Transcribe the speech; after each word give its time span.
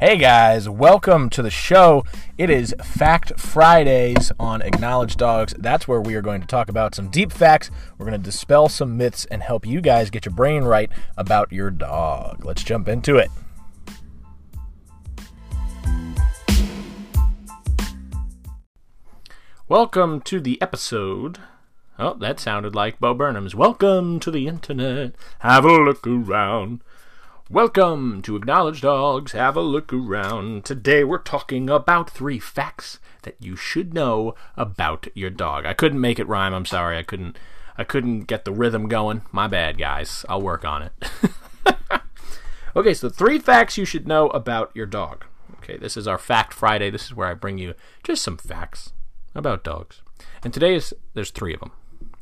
Hey 0.00 0.16
guys, 0.16 0.66
welcome 0.66 1.28
to 1.28 1.42
the 1.42 1.50
show. 1.50 2.06
It 2.38 2.48
is 2.48 2.74
Fact 2.82 3.38
Fridays 3.38 4.32
on 4.40 4.62
Acknowledge 4.62 5.18
Dogs. 5.18 5.52
That's 5.58 5.86
where 5.86 6.00
we 6.00 6.14
are 6.14 6.22
going 6.22 6.40
to 6.40 6.46
talk 6.46 6.70
about 6.70 6.94
some 6.94 7.10
deep 7.10 7.30
facts. 7.30 7.70
We're 7.98 8.06
going 8.06 8.18
to 8.18 8.24
dispel 8.24 8.70
some 8.70 8.96
myths 8.96 9.26
and 9.26 9.42
help 9.42 9.66
you 9.66 9.82
guys 9.82 10.08
get 10.08 10.24
your 10.24 10.34
brain 10.34 10.64
right 10.64 10.90
about 11.18 11.52
your 11.52 11.70
dog. 11.70 12.46
Let's 12.46 12.64
jump 12.64 12.88
into 12.88 13.18
it. 13.18 13.30
Welcome 19.68 20.22
to 20.22 20.40
the 20.40 20.62
episode. 20.62 21.40
Oh, 21.98 22.14
that 22.14 22.40
sounded 22.40 22.74
like 22.74 23.00
Bo 23.00 23.12
Burnham's. 23.12 23.54
Welcome 23.54 24.18
to 24.20 24.30
the 24.30 24.48
internet. 24.48 25.12
Have 25.40 25.66
a 25.66 25.72
look 25.74 26.06
around. 26.06 26.80
Welcome 27.52 28.22
to 28.22 28.36
Acknowledge 28.36 28.80
Dogs. 28.80 29.32
Have 29.32 29.56
a 29.56 29.60
look 29.60 29.92
around. 29.92 30.64
Today 30.64 31.02
we're 31.02 31.18
talking 31.18 31.68
about 31.68 32.08
three 32.08 32.38
facts 32.38 33.00
that 33.22 33.34
you 33.40 33.56
should 33.56 33.92
know 33.92 34.36
about 34.56 35.08
your 35.14 35.30
dog. 35.30 35.66
I 35.66 35.74
couldn't 35.74 36.00
make 36.00 36.20
it 36.20 36.28
rhyme. 36.28 36.54
I'm 36.54 36.64
sorry. 36.64 36.96
I 36.96 37.02
couldn't. 37.02 37.36
I 37.76 37.82
couldn't 37.82 38.28
get 38.28 38.44
the 38.44 38.52
rhythm 38.52 38.86
going. 38.86 39.22
My 39.32 39.48
bad, 39.48 39.78
guys. 39.78 40.24
I'll 40.28 40.40
work 40.40 40.64
on 40.64 40.82
it. 40.82 40.92
okay, 42.76 42.94
so 42.94 43.08
three 43.08 43.40
facts 43.40 43.76
you 43.76 43.84
should 43.84 44.06
know 44.06 44.28
about 44.28 44.70
your 44.72 44.86
dog. 44.86 45.24
Okay, 45.56 45.76
this 45.76 45.96
is 45.96 46.06
our 46.06 46.18
Fact 46.18 46.54
Friday. 46.54 46.88
This 46.88 47.06
is 47.06 47.16
where 47.16 47.26
I 47.26 47.34
bring 47.34 47.58
you 47.58 47.74
just 48.04 48.22
some 48.22 48.36
facts 48.36 48.92
about 49.34 49.64
dogs. 49.64 50.02
And 50.44 50.54
today 50.54 50.76
is 50.76 50.94
there's 51.14 51.32
three 51.32 51.54
of 51.54 51.58
them. 51.58 51.72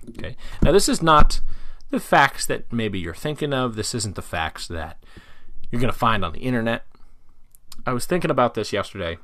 Okay. 0.08 0.36
Now 0.62 0.72
this 0.72 0.88
is 0.88 1.02
not 1.02 1.42
the 1.90 2.00
facts 2.00 2.46
that 2.46 2.72
maybe 2.72 2.98
you're 2.98 3.14
thinking 3.14 3.52
of. 3.52 3.76
This 3.76 3.94
isn't 3.94 4.16
the 4.16 4.22
facts 4.22 4.66
that 4.68 5.02
you're 5.70 5.80
going 5.80 5.92
to 5.92 5.98
find 5.98 6.24
on 6.24 6.32
the 6.32 6.40
internet. 6.40 6.84
I 7.86 7.92
was 7.92 8.06
thinking 8.06 8.30
about 8.30 8.54
this 8.54 8.72
yesterday, 8.72 9.18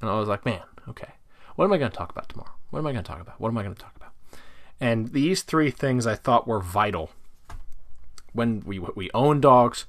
and 0.00 0.10
I 0.10 0.18
was 0.18 0.28
like, 0.28 0.44
man, 0.44 0.62
okay, 0.88 1.12
what 1.56 1.64
am 1.64 1.72
I 1.72 1.78
going 1.78 1.90
to 1.90 1.96
talk 1.96 2.10
about 2.10 2.28
tomorrow? 2.28 2.52
What 2.70 2.80
am 2.80 2.86
I 2.86 2.92
going 2.92 3.04
to 3.04 3.10
talk 3.10 3.20
about? 3.20 3.40
What 3.40 3.48
am 3.48 3.58
I 3.58 3.62
going 3.62 3.74
to 3.74 3.80
talk 3.80 3.96
about? 3.96 4.12
And 4.80 5.12
these 5.12 5.42
three 5.42 5.70
things 5.70 6.06
I 6.06 6.16
thought 6.16 6.48
were 6.48 6.60
vital 6.60 7.10
when 8.32 8.62
we 8.66 8.78
we 8.80 9.10
own 9.14 9.40
dogs, 9.40 9.86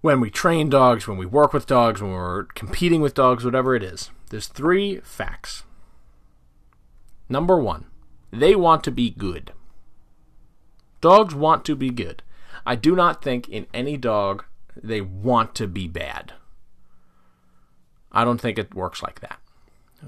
when 0.00 0.20
we 0.20 0.30
train 0.30 0.70
dogs, 0.70 1.06
when 1.06 1.18
we 1.18 1.26
work 1.26 1.52
with 1.52 1.66
dogs, 1.66 2.00
when 2.00 2.12
we're 2.12 2.44
competing 2.44 3.02
with 3.02 3.14
dogs, 3.14 3.44
whatever 3.44 3.74
it 3.74 3.82
is. 3.82 4.10
There's 4.30 4.46
three 4.46 5.00
facts. 5.00 5.64
Number 7.28 7.58
one, 7.58 7.86
they 8.30 8.54
want 8.54 8.84
to 8.84 8.90
be 8.90 9.10
good. 9.10 9.52
Dogs 11.02 11.34
want 11.34 11.66
to 11.66 11.76
be 11.76 11.90
good. 11.90 12.22
I 12.64 12.76
do 12.76 12.96
not 12.96 13.22
think 13.22 13.48
in 13.48 13.66
any 13.74 13.98
dog 13.98 14.44
they 14.80 15.02
want 15.02 15.54
to 15.56 15.66
be 15.66 15.88
bad. 15.88 16.32
I 18.12 18.24
don't 18.24 18.40
think 18.40 18.58
it 18.58 18.74
works 18.74 19.02
like 19.02 19.20
that. 19.20 19.38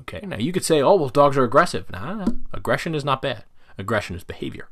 Okay, 0.00 0.24
now 0.26 0.38
you 0.38 0.52
could 0.52 0.64
say, 0.64 0.80
oh, 0.80 0.94
well, 0.94 1.08
dogs 1.08 1.36
are 1.36 1.44
aggressive. 1.44 1.90
Nah, 1.90 2.14
nah, 2.14 2.26
aggression 2.52 2.94
is 2.94 3.04
not 3.04 3.22
bad. 3.22 3.44
Aggression 3.76 4.14
is 4.14 4.24
behavior. 4.24 4.68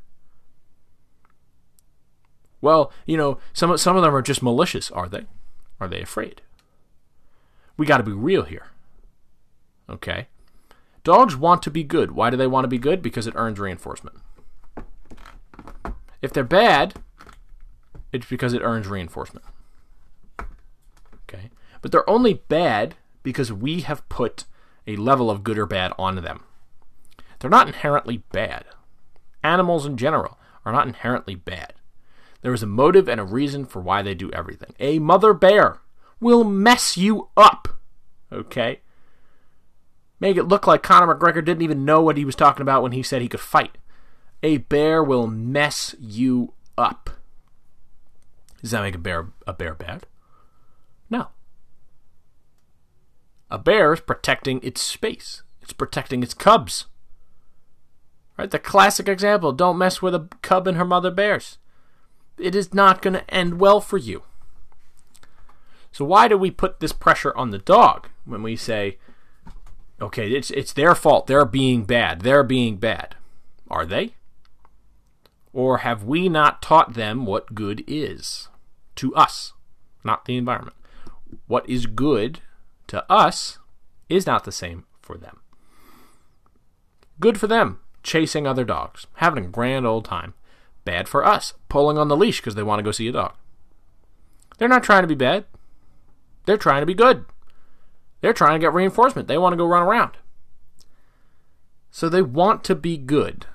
Well, 2.61 2.91
you 3.05 3.17
know, 3.17 3.37
some, 3.51 3.77
some 3.77 3.97
of 3.97 4.03
them 4.03 4.15
are 4.15 4.21
just 4.21 4.41
malicious, 4.41 4.89
are 4.91 5.09
they? 5.09 5.25
Are 5.79 5.89
they 5.89 6.01
afraid? 6.01 6.41
We 7.75 7.85
got 7.85 7.97
to 7.97 8.03
be 8.03 8.13
real 8.13 8.43
here. 8.43 8.67
Okay? 9.89 10.27
Dogs 11.03 11.35
want 11.35 11.61
to 11.63 11.71
be 11.71 11.83
good. 11.83 12.11
Why 12.11 12.29
do 12.29 12.37
they 12.37 12.47
want 12.47 12.63
to 12.63 12.69
be 12.69 12.77
good? 12.77 13.01
Because 13.01 13.27
it 13.27 13.35
earns 13.35 13.59
reinforcement. 13.59 14.17
If 16.23 16.31
they're 16.31 16.45
bad, 16.45 16.93
it's 18.13 18.25
because 18.25 18.53
it 18.53 18.61
earns 18.61 18.87
reinforcement. 18.87 19.45
Okay? 21.29 21.49
But 21.81 21.91
they're 21.91 22.09
only 22.09 22.35
bad 22.47 22.95
because 23.23 23.51
we 23.51 23.81
have 23.81 24.07
put 24.07 24.45
a 24.87 24.95
level 24.95 25.29
of 25.29 25.43
good 25.43 25.57
or 25.57 25.65
bad 25.65 25.91
on 25.99 26.15
them. 26.15 26.45
They're 27.39 27.49
not 27.49 27.67
inherently 27.67 28.23
bad. 28.31 28.63
Animals 29.43 29.85
in 29.85 29.97
general 29.97 30.39
are 30.65 30.71
not 30.71 30.87
inherently 30.87 31.35
bad. 31.35 31.73
There 32.41 32.53
is 32.53 32.63
a 32.63 32.67
motive 32.67 33.09
and 33.09 33.19
a 33.19 33.25
reason 33.25 33.65
for 33.65 33.81
why 33.81 34.01
they 34.01 34.15
do 34.15 34.31
everything. 34.31 34.73
A 34.79 34.99
mother 34.99 35.33
bear 35.33 35.81
will 36.21 36.45
mess 36.45 36.95
you 36.95 37.27
up. 37.35 37.67
Okay? 38.31 38.79
Make 40.21 40.37
it 40.37 40.47
look 40.47 40.67
like 40.67 40.83
Conor 40.83 41.13
McGregor 41.13 41.43
didn't 41.43 41.63
even 41.63 41.83
know 41.83 42.01
what 42.01 42.15
he 42.15 42.23
was 42.23 42.35
talking 42.35 42.61
about 42.61 42.81
when 42.81 42.93
he 42.93 43.03
said 43.03 43.21
he 43.21 43.27
could 43.27 43.41
fight. 43.41 43.77
A 44.43 44.57
bear 44.57 45.01
will 45.01 45.25
mess 45.25 45.95
you 45.99 46.53
up. 46.77 47.09
Does 48.61 48.71
that 48.71 48.81
make 48.81 48.95
a 48.95 48.99
bear 48.99 49.29
a 49.47 49.53
bear 49.53 49.73
bad? 49.73 50.05
No. 51.09 51.29
A 53.49 53.57
bear 53.57 53.93
is 53.93 54.01
protecting 54.01 54.59
its 54.61 54.81
space. 54.81 55.43
It's 55.61 55.73
protecting 55.73 56.21
its 56.23 56.33
cubs. 56.33 56.87
Right? 58.37 58.51
The 58.51 58.59
classic 58.59 59.07
example, 59.07 59.53
don't 59.53 59.77
mess 59.77 60.01
with 60.01 60.13
a 60.13 60.27
cub 60.41 60.67
and 60.67 60.75
her 60.75 60.85
mother 60.85 61.11
bears. 61.11 61.57
It 62.37 62.55
is 62.55 62.73
not 62.73 63.01
going 63.01 63.13
to 63.13 63.33
end 63.33 63.59
well 63.59 63.79
for 63.79 63.97
you. 63.97 64.23
So 65.91 66.03
why 66.03 66.27
do 66.27 66.37
we 66.37 66.51
put 66.51 66.79
this 66.79 66.91
pressure 66.91 67.35
on 67.37 67.51
the 67.51 67.59
dog 67.59 68.09
when 68.25 68.43
we 68.43 68.55
say 68.55 68.97
Okay, 70.01 70.31
it's 70.31 70.51
it's 70.51 70.73
their 70.73 70.95
fault. 70.95 71.27
They're 71.27 71.45
being 71.45 71.85
bad. 71.85 72.21
They're 72.21 72.43
being 72.43 72.75
bad. 72.75 73.15
Are 73.69 73.85
they? 73.85 74.15
Or 75.53 75.79
have 75.79 76.03
we 76.03 76.27
not 76.27 76.61
taught 76.61 76.95
them 76.95 77.25
what 77.25 77.53
good 77.53 77.83
is 77.87 78.49
to 78.95 79.13
us, 79.15 79.53
not 80.03 80.25
the 80.25 80.35
environment? 80.35 80.75
What 81.47 81.69
is 81.69 81.85
good 81.85 82.41
to 82.87 83.09
us 83.11 83.59
is 84.09 84.25
not 84.25 84.43
the 84.43 84.51
same 84.51 84.85
for 85.01 85.17
them. 85.17 85.39
Good 87.19 87.39
for 87.39 87.47
them, 87.47 87.79
chasing 88.01 88.47
other 88.47 88.63
dogs, 88.63 89.05
having 89.15 89.45
a 89.45 89.49
grand 89.49 89.85
old 89.85 90.05
time. 90.05 90.33
Bad 90.85 91.07
for 91.07 91.25
us, 91.25 91.53
pulling 91.69 91.97
on 91.97 92.07
the 92.07 92.17
leash 92.17 92.41
because 92.41 92.55
they 92.55 92.63
want 92.63 92.79
to 92.79 92.83
go 92.83 92.91
see 92.91 93.07
a 93.07 93.11
dog. 93.11 93.33
They're 94.57 94.67
not 94.67 94.83
trying 94.83 95.03
to 95.03 95.07
be 95.07 95.15
bad. 95.15 95.45
They're 96.45 96.57
trying 96.57 96.81
to 96.81 96.85
be 96.85 96.93
good. 96.93 97.25
They're 98.21 98.33
trying 98.33 98.59
to 98.59 98.59
get 98.59 98.73
reinforcement. 98.73 99.27
They 99.27 99.37
want 99.37 99.53
to 99.53 99.57
go 99.57 99.65
run 99.65 99.83
around. 99.83 100.17
So 101.91 102.09
they 102.09 102.21
want 102.21 102.63
to 102.65 102.75
be 102.75 102.97
good. 102.97 103.45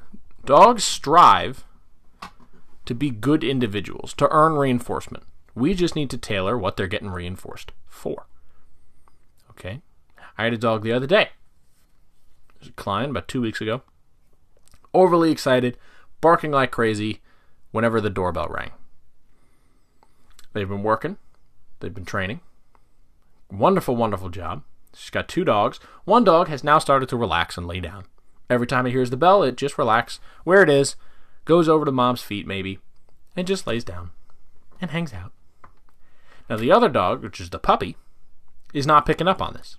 Dogs 0.45 0.85
strive 0.85 1.65
to 2.89 2.95
be 2.95 3.11
good 3.11 3.45
individuals, 3.45 4.13
to 4.15 4.29
earn 4.31 4.55
reinforcement. 4.55 5.25
We 5.55 5.75
just 5.75 5.95
need 5.95 6.11
to 6.11 6.19
tailor 6.19 6.59
what 6.59 6.77
they're 6.77 6.87
getting 6.87 7.11
reinforced 7.11 7.73
for. 7.87 8.27
Okay? 9.51 9.83
I 10.37 10.45
had 10.45 10.53
a 10.53 10.59
dog 10.59 10.83
the 10.83 10.93
other 10.93 11.07
day. 11.07 11.31
There's 12.59 12.71
a 12.71 12.73
client 12.73 13.11
about 13.11 13.29
two 13.29 13.41
weeks 13.41 13.61
ago. 13.61 13.83
Overly 14.93 15.31
excited, 15.31 15.79
barking 16.21 16.51
like 16.51 16.71
crazy 16.71 17.21
whenever 17.71 18.01
the 18.01 18.11
doorbell 18.11 18.49
rang. 18.49 18.71
They've 20.53 20.69
been 20.69 20.83
working, 20.83 21.19
they've 21.81 21.95
been 21.95 22.05
training, 22.05 22.41
Wonderful, 23.51 23.97
wonderful 23.97 24.29
job. 24.29 24.63
She's 24.95 25.11
got 25.11 25.29
two 25.29 25.45
dogs. 25.45 25.81
One 26.05 26.25
dog 26.25 26.49
has 26.49 26.63
now 26.63 26.79
started 26.79 27.09
to 27.09 27.17
relax 27.17 27.57
and 27.57 27.67
lay 27.67 27.81
down. 27.81 28.05
Every 28.51 28.67
time 28.67 28.87
it 28.87 28.91
hears 28.91 29.11
the 29.11 29.17
bell, 29.17 29.43
it 29.43 29.57
just 29.57 29.79
relaxes 29.79 30.21
where 30.45 30.63
it 30.63 30.69
is, 30.69 30.97
goes 31.49 31.69
over 31.69 31.85
to 31.85 31.91
mom's 31.91 32.23
feet 32.23 32.47
maybe, 32.47 32.79
and 33.35 33.47
just 33.47 33.67
lays 33.67 33.83
down 33.83 34.11
and 34.81 34.93
hangs 34.93 35.13
out. 35.13 35.33
Now, 36.49 36.57
the 36.57 36.71
other 36.71 36.89
dog, 36.89 37.23
which 37.23 37.41
is 37.41 37.51
the 37.51 37.59
puppy, 37.59 37.97
is 38.73 38.87
not 38.87 39.07
picking 39.07 39.27
up 39.27 39.43
on 39.43 39.55
this. 39.55 39.77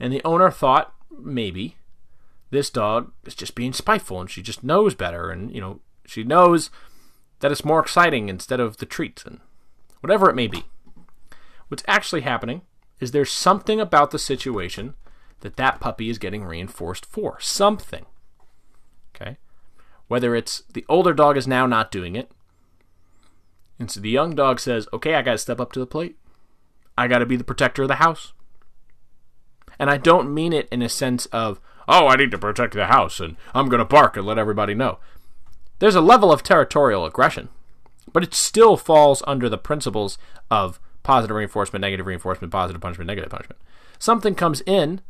And 0.00 0.12
the 0.12 0.24
owner 0.24 0.50
thought 0.50 0.92
maybe 1.16 1.76
this 2.50 2.70
dog 2.70 3.12
is 3.24 3.34
just 3.34 3.54
being 3.54 3.72
spiteful 3.72 4.20
and 4.20 4.30
she 4.30 4.42
just 4.42 4.64
knows 4.64 4.94
better 4.94 5.30
and, 5.30 5.54
you 5.54 5.60
know, 5.60 5.80
she 6.04 6.24
knows 6.24 6.70
that 7.40 7.52
it's 7.52 7.64
more 7.64 7.80
exciting 7.80 8.28
instead 8.28 8.60
of 8.60 8.78
the 8.78 8.86
treats 8.86 9.24
and 9.24 9.40
whatever 10.00 10.28
it 10.28 10.34
may 10.34 10.46
be. 10.46 10.64
What's 11.68 11.84
actually 11.86 12.22
happening 12.22 12.62
is 13.00 13.10
there's 13.10 13.32
something 13.32 13.80
about 13.80 14.10
the 14.10 14.18
situation 14.18 14.94
that 15.40 15.56
that 15.56 15.80
puppy 15.80 16.10
is 16.10 16.18
getting 16.18 16.44
reinforced 16.44 17.06
for. 17.06 17.38
Something. 17.40 18.06
Okay? 19.14 19.36
Whether 20.08 20.34
it's 20.34 20.62
the 20.72 20.84
older 20.88 21.14
dog 21.14 21.36
is 21.36 21.46
now 21.46 21.66
not 21.66 21.90
doing 21.90 22.16
it. 22.16 22.30
And 23.78 23.90
so 23.90 24.00
the 24.00 24.10
young 24.10 24.34
dog 24.34 24.60
says, 24.60 24.86
okay, 24.92 25.14
I 25.14 25.22
got 25.22 25.32
to 25.32 25.38
step 25.38 25.60
up 25.60 25.72
to 25.72 25.80
the 25.80 25.86
plate. 25.86 26.16
I 26.96 27.08
got 27.08 27.18
to 27.18 27.26
be 27.26 27.36
the 27.36 27.44
protector 27.44 27.82
of 27.82 27.88
the 27.88 27.96
house. 27.96 28.32
And 29.78 29.90
I 29.90 29.96
don't 29.96 30.32
mean 30.32 30.52
it 30.52 30.68
in 30.70 30.82
a 30.82 30.88
sense 30.88 31.26
of, 31.26 31.60
oh, 31.88 32.06
I 32.06 32.16
need 32.16 32.30
to 32.30 32.38
protect 32.38 32.74
the 32.74 32.86
house 32.86 33.18
and 33.20 33.36
I'm 33.54 33.68
going 33.68 33.80
to 33.80 33.84
bark 33.84 34.16
and 34.16 34.26
let 34.26 34.38
everybody 34.38 34.74
know. 34.74 34.98
There's 35.80 35.96
a 35.96 36.00
level 36.00 36.32
of 36.32 36.42
territorial 36.42 37.04
aggression, 37.04 37.48
but 38.12 38.22
it 38.22 38.34
still 38.34 38.76
falls 38.76 39.22
under 39.26 39.48
the 39.48 39.58
principles 39.58 40.16
of 40.50 40.78
positive 41.02 41.36
reinforcement, 41.36 41.80
negative 41.80 42.06
reinforcement, 42.06 42.52
positive 42.52 42.80
punishment, 42.80 43.08
negative 43.08 43.30
punishment. 43.30 43.60
Something 43.98 44.34
comes 44.34 44.60
in, 44.62 45.00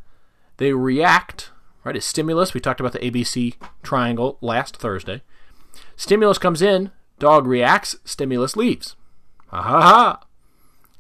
they 0.57 0.73
react, 0.73 1.51
right? 1.85 1.97
It's 1.97 2.07
stimulus. 2.07 2.55
We 2.55 2.61
talked 2.61 2.81
about 2.81 2.93
the 2.93 2.99
ABC 2.99 3.55
triangle 3.83 4.39
last 4.41 4.77
Thursday. 4.77 5.23
Stimulus 5.97 6.39
comes 6.39 6.63
in, 6.63 6.91
dog 7.19 7.47
reacts, 7.47 7.97
stimulus 8.05 8.57
leaves. 8.57 8.97
Ha 9.49 9.63
ha 9.63 9.81
ha. 9.81 10.21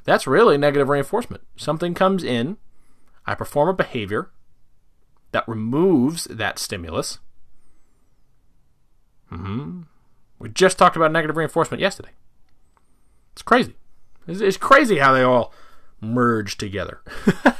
That's 0.04 0.26
really 0.26 0.58
negative 0.58 0.88
reinforcement. 0.88 1.42
Something 1.56 1.94
comes 1.94 2.22
in, 2.22 2.58
I 3.26 3.34
perform 3.34 3.70
a 3.70 3.74
behavior 3.74 4.30
that 5.32 5.48
removes 5.48 6.24
that 6.24 6.58
stimulus. 6.58 7.18
hmm 9.28 9.82
We 10.38 10.50
just 10.50 10.78
talked 10.78 10.96
about 10.96 11.10
negative 11.10 11.36
reinforcement 11.36 11.80
yesterday. 11.80 12.10
It's 13.32 13.42
crazy. 13.42 13.74
It's, 14.28 14.40
it's 14.40 14.56
crazy 14.56 14.98
how 14.98 15.12
they 15.12 15.22
all 15.22 15.52
merge 16.00 16.56
together. 16.58 17.00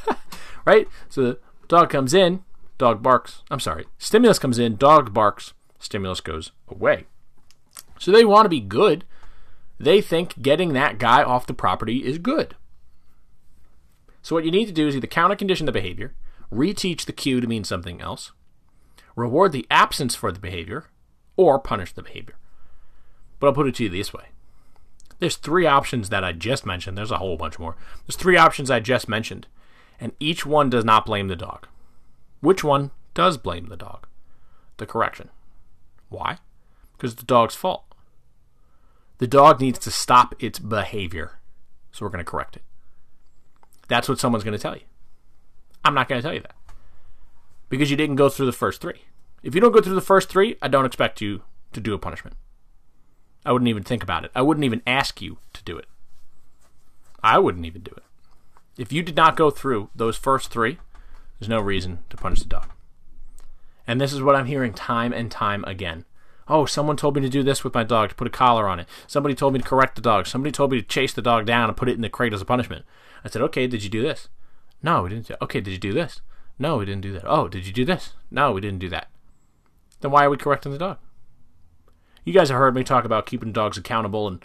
right? 0.64 0.86
So 1.08 1.22
the 1.22 1.38
dog 1.66 1.90
comes 1.90 2.14
in, 2.14 2.44
dog 2.78 3.02
barks. 3.02 3.42
I'm 3.50 3.60
sorry. 3.60 3.86
Stimulus 3.98 4.38
comes 4.38 4.58
in, 4.58 4.76
dog 4.76 5.12
barks, 5.12 5.52
stimulus 5.78 6.20
goes 6.20 6.52
away. 6.68 7.06
So 7.98 8.10
they 8.10 8.24
want 8.24 8.44
to 8.46 8.50
be 8.50 8.60
good. 8.60 9.04
They 9.78 10.00
think 10.00 10.40
getting 10.40 10.72
that 10.72 10.98
guy 10.98 11.22
off 11.22 11.46
the 11.46 11.54
property 11.54 12.04
is 12.04 12.18
good. 12.18 12.56
So 14.22 14.34
what 14.34 14.44
you 14.44 14.50
need 14.50 14.66
to 14.66 14.72
do 14.72 14.88
is 14.88 14.96
either 14.96 15.06
counter 15.06 15.36
condition 15.36 15.66
the 15.66 15.72
behavior, 15.72 16.14
reteach 16.52 17.04
the 17.04 17.12
cue 17.12 17.40
to 17.40 17.46
mean 17.46 17.64
something 17.64 18.00
else, 18.00 18.32
reward 19.16 19.52
the 19.52 19.66
absence 19.70 20.14
for 20.14 20.32
the 20.32 20.40
behavior, 20.40 20.86
or 21.36 21.58
punish 21.58 21.92
the 21.92 22.02
behavior. 22.02 22.36
But 23.38 23.48
I'll 23.48 23.52
put 23.52 23.66
it 23.66 23.74
to 23.76 23.84
you 23.84 23.90
this 23.90 24.14
way. 24.14 24.26
There's 25.18 25.36
three 25.36 25.66
options 25.66 26.08
that 26.08 26.24
I 26.24 26.32
just 26.32 26.64
mentioned. 26.66 26.96
There's 26.96 27.10
a 27.10 27.18
whole 27.18 27.36
bunch 27.36 27.58
more. 27.58 27.76
There's 28.06 28.16
three 28.16 28.36
options 28.36 28.70
I 28.70 28.80
just 28.80 29.08
mentioned, 29.08 29.46
and 30.00 30.12
each 30.18 30.46
one 30.46 30.70
does 30.70 30.84
not 30.84 31.06
blame 31.06 31.28
the 31.28 31.36
dog. 31.36 31.68
Which 32.44 32.62
one 32.62 32.90
does 33.14 33.38
blame 33.38 33.70
the 33.70 33.76
dog? 33.76 34.06
The 34.76 34.84
correction. 34.84 35.30
Why? 36.10 36.36
Because 36.92 37.14
the 37.14 37.24
dog's 37.24 37.54
fault. 37.54 37.84
The 39.16 39.26
dog 39.26 39.62
needs 39.62 39.78
to 39.78 39.90
stop 39.90 40.34
its 40.38 40.58
behavior. 40.58 41.38
So 41.90 42.04
we're 42.04 42.10
going 42.10 42.22
to 42.22 42.30
correct 42.30 42.56
it. 42.56 42.62
That's 43.88 44.10
what 44.10 44.20
someone's 44.20 44.44
going 44.44 44.52
to 44.52 44.62
tell 44.62 44.76
you. 44.76 44.82
I'm 45.86 45.94
not 45.94 46.06
going 46.06 46.20
to 46.20 46.22
tell 46.22 46.34
you 46.34 46.42
that. 46.42 46.54
Because 47.70 47.90
you 47.90 47.96
didn't 47.96 48.16
go 48.16 48.28
through 48.28 48.44
the 48.44 48.52
first 48.52 48.82
three. 48.82 49.06
If 49.42 49.54
you 49.54 49.62
don't 49.62 49.72
go 49.72 49.80
through 49.80 49.94
the 49.94 50.02
first 50.02 50.28
three, 50.28 50.56
I 50.60 50.68
don't 50.68 50.84
expect 50.84 51.22
you 51.22 51.44
to 51.72 51.80
do 51.80 51.94
a 51.94 51.98
punishment. 51.98 52.36
I 53.46 53.52
wouldn't 53.52 53.70
even 53.70 53.84
think 53.84 54.02
about 54.02 54.26
it. 54.26 54.30
I 54.34 54.42
wouldn't 54.42 54.64
even 54.64 54.82
ask 54.86 55.22
you 55.22 55.38
to 55.54 55.64
do 55.64 55.78
it. 55.78 55.86
I 57.22 57.38
wouldn't 57.38 57.64
even 57.64 57.80
do 57.80 57.92
it. 57.96 58.02
If 58.76 58.92
you 58.92 59.02
did 59.02 59.16
not 59.16 59.34
go 59.34 59.48
through 59.48 59.88
those 59.94 60.18
first 60.18 60.50
three, 60.50 60.76
there's 61.44 61.58
no 61.58 61.60
reason 61.60 61.98
to 62.08 62.16
punish 62.16 62.38
the 62.38 62.48
dog. 62.48 62.70
And 63.86 64.00
this 64.00 64.14
is 64.14 64.22
what 64.22 64.34
I'm 64.34 64.46
hearing 64.46 64.72
time 64.72 65.12
and 65.12 65.30
time 65.30 65.62
again. 65.64 66.06
Oh, 66.48 66.64
someone 66.64 66.96
told 66.96 67.16
me 67.16 67.20
to 67.20 67.28
do 67.28 67.42
this 67.42 67.62
with 67.62 67.74
my 67.74 67.84
dog, 67.84 68.08
to 68.08 68.14
put 68.14 68.26
a 68.26 68.30
collar 68.30 68.66
on 68.66 68.80
it. 68.80 68.88
Somebody 69.06 69.34
told 69.34 69.52
me 69.52 69.58
to 69.58 69.64
correct 69.64 69.94
the 69.94 70.00
dog. 70.00 70.26
Somebody 70.26 70.52
told 70.52 70.72
me 70.72 70.80
to 70.80 70.86
chase 70.86 71.12
the 71.12 71.20
dog 71.20 71.44
down 71.44 71.68
and 71.68 71.76
put 71.76 71.90
it 71.90 71.96
in 71.96 72.00
the 72.00 72.08
crate 72.08 72.32
as 72.32 72.40
a 72.40 72.46
punishment. 72.46 72.86
I 73.26 73.28
said, 73.28 73.42
okay, 73.42 73.66
did 73.66 73.84
you 73.84 73.90
do 73.90 74.00
this? 74.00 74.28
No, 74.82 75.02
we 75.02 75.10
didn't. 75.10 75.30
Okay, 75.42 75.60
did 75.60 75.72
you 75.72 75.78
do 75.78 75.92
this? 75.92 76.22
No, 76.58 76.78
we 76.78 76.86
didn't 76.86 77.02
do 77.02 77.12
that. 77.12 77.24
Oh, 77.26 77.46
did 77.46 77.66
you 77.66 77.74
do 77.74 77.84
this? 77.84 78.14
No, 78.30 78.52
we 78.52 78.62
didn't 78.62 78.78
do 78.78 78.88
that. 78.88 79.10
Then 80.00 80.12
why 80.12 80.24
are 80.24 80.30
we 80.30 80.38
correcting 80.38 80.72
the 80.72 80.78
dog? 80.78 80.96
You 82.24 82.32
guys 82.32 82.48
have 82.48 82.58
heard 82.58 82.74
me 82.74 82.84
talk 82.84 83.04
about 83.04 83.26
keeping 83.26 83.52
dogs 83.52 83.76
accountable, 83.76 84.26
and 84.26 84.42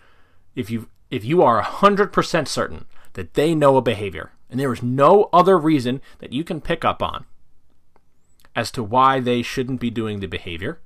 if 0.53 0.69
you 0.69 0.89
if 1.09 1.23
you 1.23 1.41
are 1.41 1.61
hundred 1.61 2.11
percent 2.11 2.49
certain 2.49 2.85
that 3.13 3.35
they 3.35 3.55
know 3.55 3.77
a 3.77 3.81
behavior, 3.81 4.31
and 4.49 4.59
there 4.59 4.73
is 4.73 4.81
no 4.81 5.29
other 5.31 5.57
reason 5.57 6.01
that 6.19 6.33
you 6.33 6.43
can 6.43 6.61
pick 6.61 6.83
up 6.83 7.01
on 7.03 7.25
as 8.55 8.71
to 8.71 8.83
why 8.83 9.19
they 9.19 9.41
shouldn't 9.41 9.79
be 9.79 9.89
doing 9.89 10.19
the 10.19 10.27
behavior, 10.27 10.79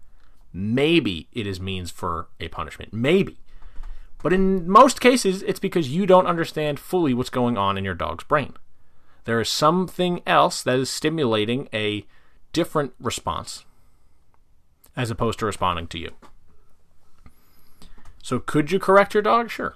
maybe 0.51 1.27
it 1.31 1.47
is 1.47 1.59
means 1.59 1.89
for 1.89 2.27
a 2.39 2.47
punishment. 2.49 2.93
Maybe. 2.93 3.37
But 4.21 4.33
in 4.33 4.69
most 4.69 5.01
cases, 5.01 5.41
it's 5.43 5.59
because 5.59 5.89
you 5.89 6.05
don't 6.05 6.27
understand 6.27 6.79
fully 6.79 7.13
what's 7.13 7.29
going 7.29 7.57
on 7.57 7.77
in 7.77 7.83
your 7.83 7.93
dog's 7.93 8.23
brain. 8.23 8.53
There 9.25 9.39
is 9.39 9.49
something 9.49 10.21
else 10.27 10.61
that 10.63 10.79
is 10.79 10.89
stimulating 10.89 11.67
a 11.73 12.05
different 12.51 12.93
response 12.99 13.65
as 14.95 15.09
opposed 15.09 15.39
to 15.39 15.45
responding 15.45 15.87
to 15.87 15.97
you. 15.97 16.11
So, 18.21 18.39
could 18.39 18.71
you 18.71 18.79
correct 18.79 19.13
your 19.13 19.23
dog? 19.23 19.49
Sure. 19.49 19.75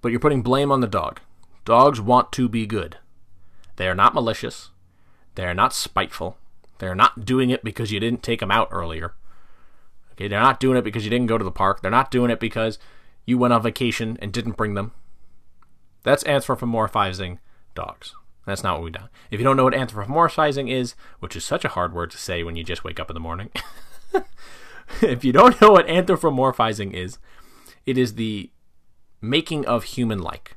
But 0.00 0.10
you're 0.10 0.20
putting 0.20 0.42
blame 0.42 0.72
on 0.72 0.80
the 0.80 0.88
dog. 0.88 1.20
Dogs 1.64 2.00
want 2.00 2.32
to 2.32 2.48
be 2.48 2.66
good. 2.66 2.98
They 3.76 3.88
are 3.88 3.94
not 3.94 4.14
malicious. 4.14 4.70
They 5.34 5.44
are 5.44 5.54
not 5.54 5.72
spiteful. 5.72 6.36
They 6.78 6.86
are 6.88 6.94
not 6.94 7.24
doing 7.24 7.50
it 7.50 7.62
because 7.62 7.92
you 7.92 8.00
didn't 8.00 8.22
take 8.22 8.40
them 8.40 8.50
out 8.50 8.68
earlier. 8.70 9.14
Okay, 10.12 10.28
they're 10.28 10.40
not 10.40 10.60
doing 10.60 10.76
it 10.76 10.82
because 10.82 11.04
you 11.04 11.10
didn't 11.10 11.28
go 11.28 11.38
to 11.38 11.44
the 11.44 11.50
park. 11.50 11.80
They're 11.80 11.90
not 11.90 12.10
doing 12.10 12.30
it 12.30 12.40
because 12.40 12.78
you 13.24 13.38
went 13.38 13.54
on 13.54 13.62
vacation 13.62 14.18
and 14.20 14.32
didn't 14.32 14.56
bring 14.56 14.74
them. 14.74 14.92
That's 16.02 16.24
anthropomorphizing 16.24 17.38
dogs. 17.74 18.14
That's 18.44 18.64
not 18.64 18.74
what 18.74 18.84
we've 18.84 18.92
done. 18.92 19.08
If 19.30 19.38
you 19.38 19.44
don't 19.44 19.56
know 19.56 19.64
what 19.64 19.74
anthropomorphizing 19.74 20.68
is, 20.68 20.96
which 21.20 21.36
is 21.36 21.44
such 21.44 21.64
a 21.64 21.68
hard 21.68 21.94
word 21.94 22.10
to 22.10 22.18
say 22.18 22.42
when 22.42 22.56
you 22.56 22.64
just 22.64 22.82
wake 22.82 22.98
up 22.98 23.08
in 23.08 23.14
the 23.14 23.20
morning, 23.20 23.50
if 25.00 25.24
you 25.24 25.32
don't 25.32 25.60
know 25.60 25.70
what 25.70 25.86
anthropomorphizing 25.86 26.92
is, 26.92 27.18
it 27.86 27.96
is 27.96 28.14
the 28.14 28.50
making 29.20 29.64
of 29.66 29.84
human 29.84 30.18
like. 30.18 30.56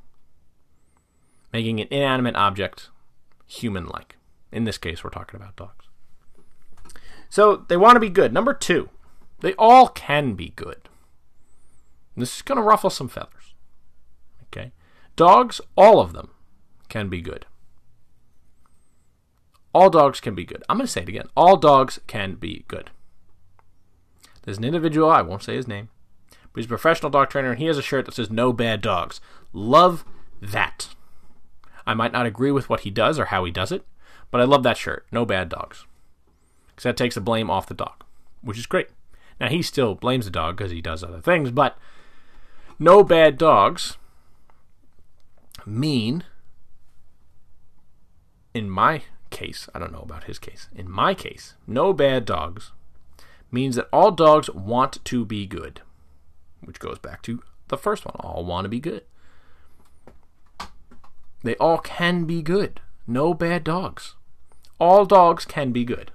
Making 1.55 1.79
an 1.79 1.87
inanimate 1.89 2.35
object 2.35 2.89
human 3.47 3.85
like. 3.85 4.17
In 4.51 4.65
this 4.65 4.77
case, 4.77 5.05
we're 5.05 5.09
talking 5.09 5.39
about 5.39 5.55
dogs. 5.55 5.85
So 7.29 7.63
they 7.69 7.77
want 7.77 7.95
to 7.95 8.01
be 8.01 8.09
good. 8.09 8.33
Number 8.33 8.53
two, 8.53 8.89
they 9.39 9.53
all 9.53 9.87
can 9.87 10.33
be 10.33 10.49
good. 10.49 10.89
This 12.17 12.35
is 12.35 12.41
going 12.41 12.57
to 12.57 12.61
ruffle 12.61 12.89
some 12.89 13.07
feathers. 13.07 13.53
Okay? 14.47 14.73
Dogs, 15.15 15.61
all 15.77 16.01
of 16.01 16.11
them, 16.11 16.31
can 16.89 17.07
be 17.07 17.21
good. 17.21 17.45
All 19.73 19.89
dogs 19.89 20.19
can 20.19 20.35
be 20.35 20.43
good. 20.43 20.61
I'm 20.67 20.75
going 20.75 20.87
to 20.87 20.91
say 20.91 21.03
it 21.03 21.09
again. 21.09 21.29
All 21.37 21.55
dogs 21.55 22.01
can 22.05 22.35
be 22.35 22.65
good. 22.67 22.89
There's 24.43 24.57
an 24.57 24.65
individual, 24.65 25.09
I 25.09 25.21
won't 25.21 25.43
say 25.43 25.55
his 25.55 25.69
name, 25.69 25.87
but 26.51 26.57
he's 26.57 26.65
a 26.65 26.67
professional 26.67 27.11
dog 27.11 27.29
trainer 27.29 27.51
and 27.51 27.59
he 27.59 27.67
has 27.67 27.77
a 27.77 27.81
shirt 27.81 28.07
that 28.07 28.15
says 28.15 28.29
no 28.29 28.51
bad 28.51 28.81
dogs. 28.81 29.21
Love 29.53 30.03
that. 30.41 30.94
I 31.87 31.93
might 31.93 32.11
not 32.11 32.25
agree 32.25 32.51
with 32.51 32.69
what 32.69 32.81
he 32.81 32.89
does 32.89 33.19
or 33.19 33.25
how 33.25 33.45
he 33.45 33.51
does 33.51 33.71
it, 33.71 33.85
but 34.31 34.41
I 34.41 34.45
love 34.45 34.63
that 34.63 34.77
shirt. 34.77 35.05
No 35.11 35.25
bad 35.25 35.49
dogs. 35.49 35.85
Because 36.67 36.83
that 36.83 36.97
takes 36.97 37.15
the 37.15 37.21
blame 37.21 37.49
off 37.49 37.67
the 37.67 37.73
dog, 37.73 38.03
which 38.41 38.57
is 38.57 38.65
great. 38.65 38.89
Now, 39.39 39.49
he 39.49 39.61
still 39.61 39.95
blames 39.95 40.25
the 40.25 40.31
dog 40.31 40.57
because 40.57 40.71
he 40.71 40.81
does 40.81 41.03
other 41.03 41.21
things, 41.21 41.51
but 41.51 41.77
no 42.79 43.03
bad 43.03 43.37
dogs 43.37 43.97
mean, 45.65 46.23
in 48.53 48.69
my 48.69 49.03
case, 49.29 49.67
I 49.73 49.79
don't 49.79 49.91
know 49.91 49.99
about 49.99 50.25
his 50.25 50.39
case, 50.39 50.69
in 50.75 50.89
my 50.89 51.13
case, 51.13 51.55
no 51.67 51.91
bad 51.91 52.25
dogs 52.25 52.71
means 53.51 53.75
that 53.75 53.89
all 53.91 54.11
dogs 54.11 54.49
want 54.49 55.03
to 55.05 55.25
be 55.25 55.45
good, 55.45 55.81
which 56.61 56.79
goes 56.79 56.99
back 56.99 57.21
to 57.23 57.41
the 57.67 57.77
first 57.77 58.05
one. 58.05 58.15
All 58.19 58.45
want 58.45 58.65
to 58.65 58.69
be 58.69 58.79
good. 58.79 59.03
They 61.45 61.55
all 61.57 61.77
can 61.77 62.25
be 62.25 62.41
good. 62.41 62.81
No 63.05 63.35
bad 63.35 63.63
dogs. 63.63 64.15
All 64.79 65.05
dogs 65.05 65.45
can 65.45 65.71
be 65.71 65.85
good. 65.85 66.11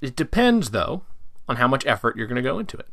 It 0.00 0.16
depends, 0.16 0.70
though, 0.70 1.02
on 1.46 1.56
how 1.56 1.68
much 1.68 1.84
effort 1.84 2.16
you're 2.16 2.26
going 2.26 2.42
to 2.42 2.42
go 2.42 2.58
into 2.58 2.78
it. 2.78 2.88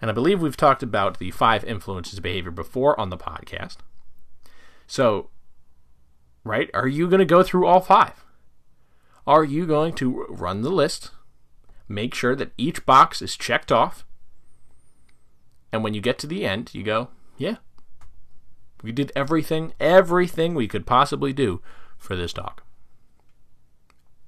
And 0.00 0.10
I 0.10 0.14
believe 0.14 0.40
we've 0.40 0.56
talked 0.56 0.82
about 0.82 1.18
the 1.18 1.30
five 1.30 1.62
influences 1.62 2.18
of 2.18 2.22
behavior 2.22 2.50
before 2.50 2.98
on 2.98 3.10
the 3.10 3.18
podcast. 3.18 3.76
So, 4.86 5.28
right, 6.42 6.70
are 6.72 6.88
you 6.88 7.06
going 7.06 7.20
to 7.20 7.26
go 7.26 7.42
through 7.42 7.66
all 7.66 7.80
five? 7.80 8.24
Are 9.26 9.44
you 9.44 9.66
going 9.66 9.92
to 9.96 10.24
run 10.30 10.62
the 10.62 10.70
list, 10.70 11.10
make 11.86 12.14
sure 12.14 12.34
that 12.34 12.52
each 12.56 12.86
box 12.86 13.20
is 13.20 13.36
checked 13.36 13.70
off, 13.70 14.06
and 15.70 15.84
when 15.84 15.92
you 15.92 16.00
get 16.00 16.18
to 16.20 16.26
the 16.26 16.46
end, 16.46 16.70
you 16.72 16.82
go, 16.82 17.08
yeah, 17.36 17.56
we 18.86 18.92
did 18.92 19.10
everything, 19.16 19.72
everything 19.80 20.54
we 20.54 20.68
could 20.68 20.86
possibly 20.86 21.32
do 21.32 21.60
for 21.98 22.14
this 22.14 22.32
dog 22.32 22.62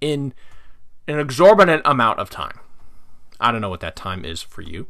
in 0.01 0.35
an 1.07 1.21
exorbitant 1.21 1.83
amount 1.85 2.19
of 2.19 2.29
time. 2.29 2.59
I 3.41 3.53
don't 3.53 3.61
know 3.61 3.71
what 3.71 3.81
that 3.81 3.95
time 3.95 4.25
is 4.25 4.43
for 4.43 4.63
you. 4.63 4.89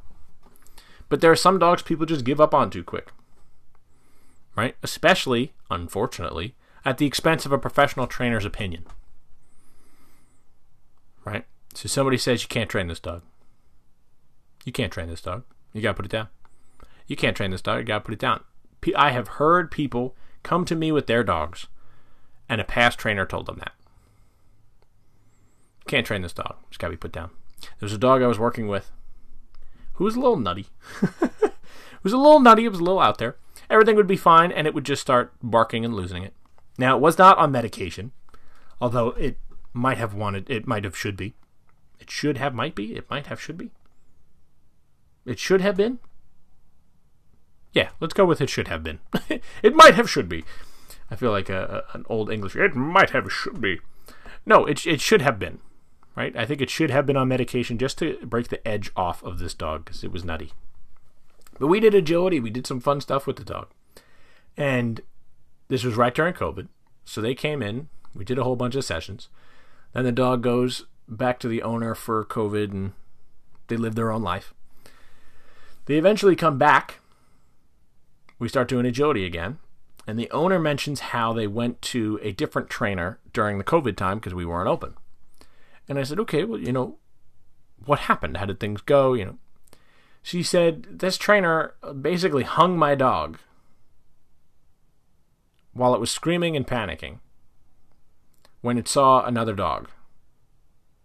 But 1.11 1.21
there 1.21 1.31
are 1.31 1.37
some 1.37 1.59
dogs 1.59 1.83
people 1.83 2.07
just 2.07 2.25
give 2.25 2.41
up 2.41 2.55
on 2.55 2.71
too 2.71 2.83
quick. 2.83 3.13
Right? 4.57 4.75
Especially, 4.83 5.53
unfortunately, 5.71 6.55
at 6.85 6.97
the 6.97 7.07
expense 7.07 7.45
of 7.45 7.53
a 7.53 7.59
professional 7.59 8.07
trainer's 8.07 8.47
opinion. 8.47 8.87
Right? 11.27 11.45
So 11.75 11.89
somebody 11.89 12.17
says 12.17 12.43
you 12.43 12.49
can't 12.49 12.71
train 12.71 12.89
this 12.89 13.01
dog. 13.01 13.23
You 14.65 14.73
can't 14.73 14.93
train 14.93 15.09
this 15.09 15.21
dog. 15.21 15.45
You 15.75 15.83
got 15.83 15.91
to 15.91 15.95
put 15.95 16.07
it 16.07 16.13
down. 16.13 16.29
You 17.07 17.17
can't 17.17 17.37
train 17.37 17.51
this 17.51 17.63
dog. 17.63 17.81
You 17.81 17.85
got 17.85 17.99
to 17.99 18.05
put 18.05 18.15
it 18.15 18.21
down. 18.21 18.43
I 18.97 19.11
have 19.11 19.29
heard 19.29 19.71
people 19.71 20.15
come 20.43 20.65
to 20.65 20.77
me 20.77 20.93
with 20.93 21.07
their 21.07 21.25
dogs, 21.25 21.67
and 22.49 22.61
a 22.61 22.65
past 22.65 22.99
trainer 22.99 23.27
told 23.27 23.47
them 23.47 23.59
that. 23.59 23.73
Can't 25.87 26.07
train 26.07 26.23
this 26.23 26.33
dog. 26.33 26.57
It's 26.69 26.77
got 26.77 26.89
to 26.89 26.93
be 26.93 26.97
put 26.97 27.13
down. 27.13 27.31
There 27.61 27.87
was 27.87 27.93
a 27.93 27.99
dog 27.99 28.23
I 28.23 28.27
was 28.27 28.39
working 28.39 28.69
with 28.69 28.91
who 29.99 30.05
was 30.05 30.15
a 30.15 30.21
little 30.21 30.37
nutty. 30.37 30.69
it 31.03 31.53
was 32.05 32.13
a 32.13 32.17
little 32.17 32.39
nutty. 32.39 32.65
It 32.65 32.71
was 32.71 32.79
a 32.79 32.85
little 32.85 33.01
out 33.01 33.19
there. 33.19 33.37
everything 33.69 33.97
would 33.97 34.07
be 34.07 34.17
fine 34.17 34.53
and 34.53 34.65
it 34.65 34.73
would 34.73 34.85
just 34.85 35.03
start 35.03 35.33
barking 35.43 35.85
and 35.85 35.93
losing 35.93 36.23
it. 36.23 36.35
Now, 36.79 36.97
it 36.97 37.01
was 37.01 37.19
not 37.19 37.37
on 37.37 37.51
medication, 37.51 38.13
although 38.81 39.09
it 39.11 39.39
might 39.73 39.99
have 39.99 40.15
wanted, 40.15 40.49
it 40.49 40.69
might 40.69 40.85
have, 40.85 40.97
should 40.97 41.17
be. 41.17 41.35
It 41.99 42.13
should 42.13 42.37
have, 42.37 42.55
might 42.55 42.77
be, 42.77 42.95
it 42.95 43.11
might 43.11 43.27
have, 43.27 43.41
should 43.41 43.59
be. 43.59 43.73
It 45.27 45.41
should 45.41 45.61
have 45.61 45.77
been. 45.77 45.99
Yeah, 47.73 47.91
let's 48.01 48.15
go 48.15 48.25
with 48.25 48.41
it 48.41 48.49
should 48.49 48.69
have 48.69 48.83
been. 48.83 49.01
it 49.63 49.75
might 49.75 49.95
have, 49.95 50.11
should 50.11 50.29
be. 50.29 50.45
I 51.11 51.17
feel 51.17 51.31
like 51.31 51.49
a, 51.49 51.85
a, 51.93 51.97
an 51.97 52.05
old 52.09 52.31
English. 52.31 52.57
It 52.57 52.75
might 52.75 53.11
have, 53.11 53.31
should 53.31 53.61
be. 53.61 53.81
No, 54.47 54.65
it, 54.67 54.87
it 54.87 55.01
should 55.01 55.23
have 55.23 55.39
been. 55.39 55.61
Right? 56.17 56.37
I 56.37 56.47
think 56.47 56.61
it 56.61 56.71
should 56.71 56.91
have 56.91 57.07
been 57.07 57.17
on 57.17 57.29
medication 57.29 57.79
just 57.79 57.99
to 57.99 58.19
break 58.25 58.49
the 58.49 58.67
edge 58.67 58.91
off 58.97 59.23
of 59.23 59.39
this 59.39 59.55
dog 59.55 59.85
because 59.85 60.03
it 60.03 60.11
was 60.11 60.25
nutty. 60.25 60.53
But 61.59 61.69
we 61.69 61.81
did 61.81 61.95
agility. 61.95 62.41
We 62.41 62.51
did 62.51 62.67
some 62.67 62.81
fun 62.81 63.01
stuff 63.01 63.27
with 63.27 63.37
the 63.37 63.45
dog. 63.45 63.69
And 64.57 65.01
this 65.69 65.85
was 65.85 65.95
right 65.97 66.15
during 66.15 66.35
COVID. 66.35 66.69
So 67.05 67.21
they 67.21 67.35
came 67.35 67.63
in. 67.63 67.89
We 68.15 68.25
did 68.25 68.39
a 68.39 68.45
whole 68.45 68.57
bunch 68.57 68.75
of 68.75 68.85
sessions. 68.85 69.29
Then 69.93 70.05
the 70.05 70.13
dog 70.13 70.43
goes 70.43 70.87
back 71.09 71.39
to 71.41 71.49
the 71.49 71.63
owner 71.63 71.95
for 71.95 72.25
COVID 72.25 72.73
and 72.73 72.93
they 73.69 73.77
live 73.77 73.95
their 73.95 74.11
own 74.11 74.23
life. 74.23 74.53
They 75.87 75.97
eventually 75.97 76.37
come 76.37 76.59
back. 76.59 77.01
We 78.39 78.49
start 78.49 78.69
doing 78.69 78.87
agility 78.87 79.25
again. 79.25 79.59
And 80.07 80.19
the 80.19 80.31
owner 80.31 80.59
mentions 80.59 81.01
how 81.01 81.33
they 81.33 81.47
went 81.47 81.83
to 81.83 82.19
a 82.23 82.33
different 82.33 82.71
trainer 82.71 83.19
during 83.33 83.59
the 83.59 83.65
COVID 83.65 83.97
time 83.97 84.19
because 84.19 84.35
we 84.35 84.47
weren't 84.47 84.69
open. 84.69 84.95
And 85.87 85.99
I 85.99 86.03
said, 86.03 86.19
okay, 86.21 86.45
well, 86.45 86.59
you 86.59 86.73
know, 86.73 86.97
what 87.85 88.01
happened? 88.01 88.37
How 88.39 88.47
did 88.47 88.61
things 88.61 88.81
go? 88.81 89.15
You 89.15 89.25
know, 89.25 89.39
she 90.23 90.43
said, 90.43 90.87
This 90.91 91.17
trainer 91.17 91.75
basically 92.01 92.45
hung 92.45 92.79
my 92.79 92.95
dog 92.95 93.39
while 95.73 95.95
it 95.95 96.01
was 96.01 96.11
screaming 96.11 96.57
and 96.57 96.67
panicking 96.67 97.21
when 98.61 98.79
it 98.79 98.89
saw 98.89 99.25
another 99.25 99.55
dog. 99.55 99.89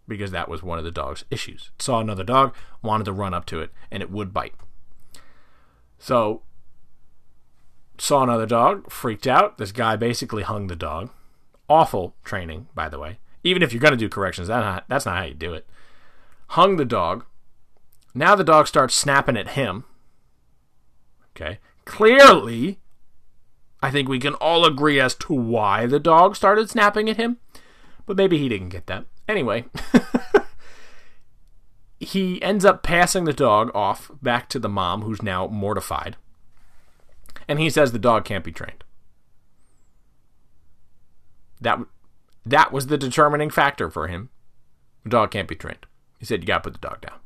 Because 0.06 0.32
that 0.32 0.50
was 0.50 0.62
one 0.62 0.78
of 0.78 0.84
the 0.84 0.90
dog's 0.90 1.24
issues. 1.30 1.70
It 1.76 1.82
saw 1.82 2.00
another 2.00 2.24
dog, 2.24 2.54
wanted 2.82 3.04
to 3.04 3.12
run 3.12 3.32
up 3.32 3.46
to 3.46 3.60
it, 3.60 3.70
and 3.90 4.02
it 4.02 4.10
would 4.10 4.34
bite. 4.34 4.54
So, 5.98 6.42
saw 7.98 8.22
another 8.22 8.46
dog, 8.46 8.90
freaked 8.90 9.26
out. 9.26 9.58
This 9.58 9.72
guy 9.72 9.96
basically 9.96 10.42
hung 10.42 10.66
the 10.66 10.76
dog. 10.76 11.10
Awful 11.68 12.14
training, 12.24 12.68
by 12.74 12.88
the 12.88 12.98
way. 12.98 13.18
Even 13.42 13.62
if 13.62 13.72
you're 13.72 13.80
going 13.80 13.92
to 13.92 13.96
do 13.96 14.08
corrections, 14.08 14.48
that's 14.48 15.06
not 15.06 15.16
how 15.16 15.24
you 15.24 15.34
do 15.34 15.52
it. 15.52 15.66
Hung 16.48 16.76
the 16.76 16.84
dog, 16.84 17.24
now 18.14 18.34
the 18.34 18.44
dog 18.44 18.68
starts 18.68 18.94
snapping 18.94 19.36
at 19.36 19.50
him. 19.50 19.84
Okay. 21.30 21.58
Clearly, 21.84 22.78
I 23.82 23.90
think 23.90 24.08
we 24.08 24.18
can 24.18 24.34
all 24.34 24.64
agree 24.64 25.00
as 25.00 25.14
to 25.16 25.34
why 25.34 25.86
the 25.86 26.00
dog 26.00 26.36
started 26.36 26.70
snapping 26.70 27.10
at 27.10 27.16
him, 27.16 27.38
but 28.06 28.16
maybe 28.16 28.38
he 28.38 28.48
didn't 28.48 28.70
get 28.70 28.86
that. 28.86 29.04
Anyway, 29.28 29.64
he 32.00 32.40
ends 32.42 32.64
up 32.64 32.82
passing 32.82 33.24
the 33.24 33.32
dog 33.32 33.70
off 33.74 34.10
back 34.22 34.48
to 34.50 34.58
the 34.58 34.68
mom, 34.68 35.02
who's 35.02 35.22
now 35.22 35.46
mortified. 35.48 36.16
And 37.48 37.58
he 37.58 37.70
says 37.70 37.92
the 37.92 37.98
dog 37.98 38.24
can't 38.24 38.44
be 38.44 38.52
trained. 38.52 38.84
That, 41.60 41.78
that 42.44 42.72
was 42.72 42.86
the 42.86 42.98
determining 42.98 43.50
factor 43.50 43.90
for 43.90 44.08
him. 44.08 44.30
The 45.04 45.10
dog 45.10 45.30
can't 45.30 45.48
be 45.48 45.54
trained. 45.54 45.86
He 46.18 46.24
said, 46.24 46.40
You 46.40 46.46
got 46.46 46.62
to 46.62 46.70
put 46.70 46.80
the 46.80 46.88
dog 46.88 47.00
down. 47.00 47.20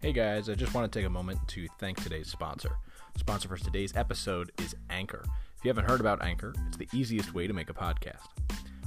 Hey 0.00 0.12
guys, 0.14 0.48
I 0.48 0.54
just 0.54 0.74
want 0.74 0.90
to 0.90 0.98
take 0.98 1.06
a 1.06 1.10
moment 1.10 1.38
to 1.48 1.68
thank 1.78 2.02
today's 2.02 2.28
sponsor. 2.28 2.78
Sponsor 3.16 3.48
for 3.48 3.58
today's 3.58 3.94
episode 3.94 4.50
is 4.58 4.74
Anchor. 4.88 5.22
If 5.58 5.64
you 5.64 5.68
haven't 5.68 5.88
heard 5.88 6.00
about 6.00 6.24
Anchor, 6.24 6.54
it's 6.68 6.78
the 6.78 6.88
easiest 6.92 7.34
way 7.34 7.46
to 7.46 7.52
make 7.52 7.68
a 7.68 7.74
podcast. 7.74 8.26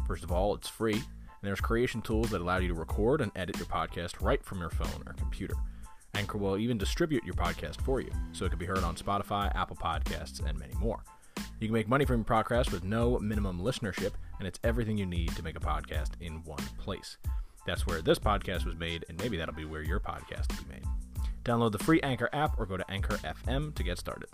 First 0.08 0.24
of 0.24 0.32
all, 0.32 0.56
it's 0.56 0.68
free, 0.68 1.02
and 1.44 1.50
there's 1.50 1.60
creation 1.60 2.02
tools 2.02 2.30
that 2.30 2.40
allow 2.40 2.58
you 2.58 2.70
to 2.70 2.74
record 2.74 3.20
and 3.20 3.30
edit 3.36 3.58
your 3.58 3.66
podcast 3.66 4.22
right 4.22 4.42
from 4.46 4.62
your 4.62 4.70
phone 4.70 5.04
or 5.06 5.12
computer. 5.12 5.56
Anchor 6.14 6.38
will 6.38 6.58
even 6.58 6.78
distribute 6.78 7.26
your 7.26 7.34
podcast 7.34 7.82
for 7.82 8.00
you, 8.00 8.10
so 8.32 8.46
it 8.46 8.50
can 8.50 8.60
be 8.60 8.66
heard 8.66 8.84
on 8.86 8.96
Spotify, 8.96 9.54
Apple 9.54 9.76
Podcasts, 9.76 10.40
and 10.48 10.58
many 10.58 10.74
more. 10.76 11.04
You 11.60 11.68
can 11.68 11.74
make 11.74 11.90
money 11.90 12.06
from 12.06 12.20
your 12.20 12.26
podcast 12.26 12.72
with 12.72 12.86
no 12.86 13.20
minimum 13.20 13.60
listenership, 13.60 14.14
and 14.40 14.48
it's 14.48 14.60
everything 14.64 14.98
you 14.98 15.06
need 15.06 15.36
to 15.36 15.44
make 15.44 15.58
a 15.58 15.60
podcast 15.60 16.12
in 16.22 16.44
one 16.46 16.64
place. 16.78 17.18
That's 17.66 17.86
where 17.86 18.02
this 18.02 18.20
podcast 18.20 18.66
was 18.66 18.78
made, 18.78 19.04
and 19.10 19.20
maybe 19.20 19.36
that'll 19.36 19.54
be 19.54 19.66
where 19.66 19.84
your 19.84 20.00
podcast 20.00 20.50
will 20.50 20.64
be 20.64 20.76
made. 20.76 20.86
Download 21.44 21.74
the 21.74 21.84
free 21.84 22.00
Anchor 22.02 22.30
app 22.32 22.58
or 22.58 22.66
go 22.66 22.78
to 22.78 22.90
Anchor 22.90 23.18
FM 23.18 23.76
to 23.76 23.84
get 23.84 23.98
started. 23.98 24.30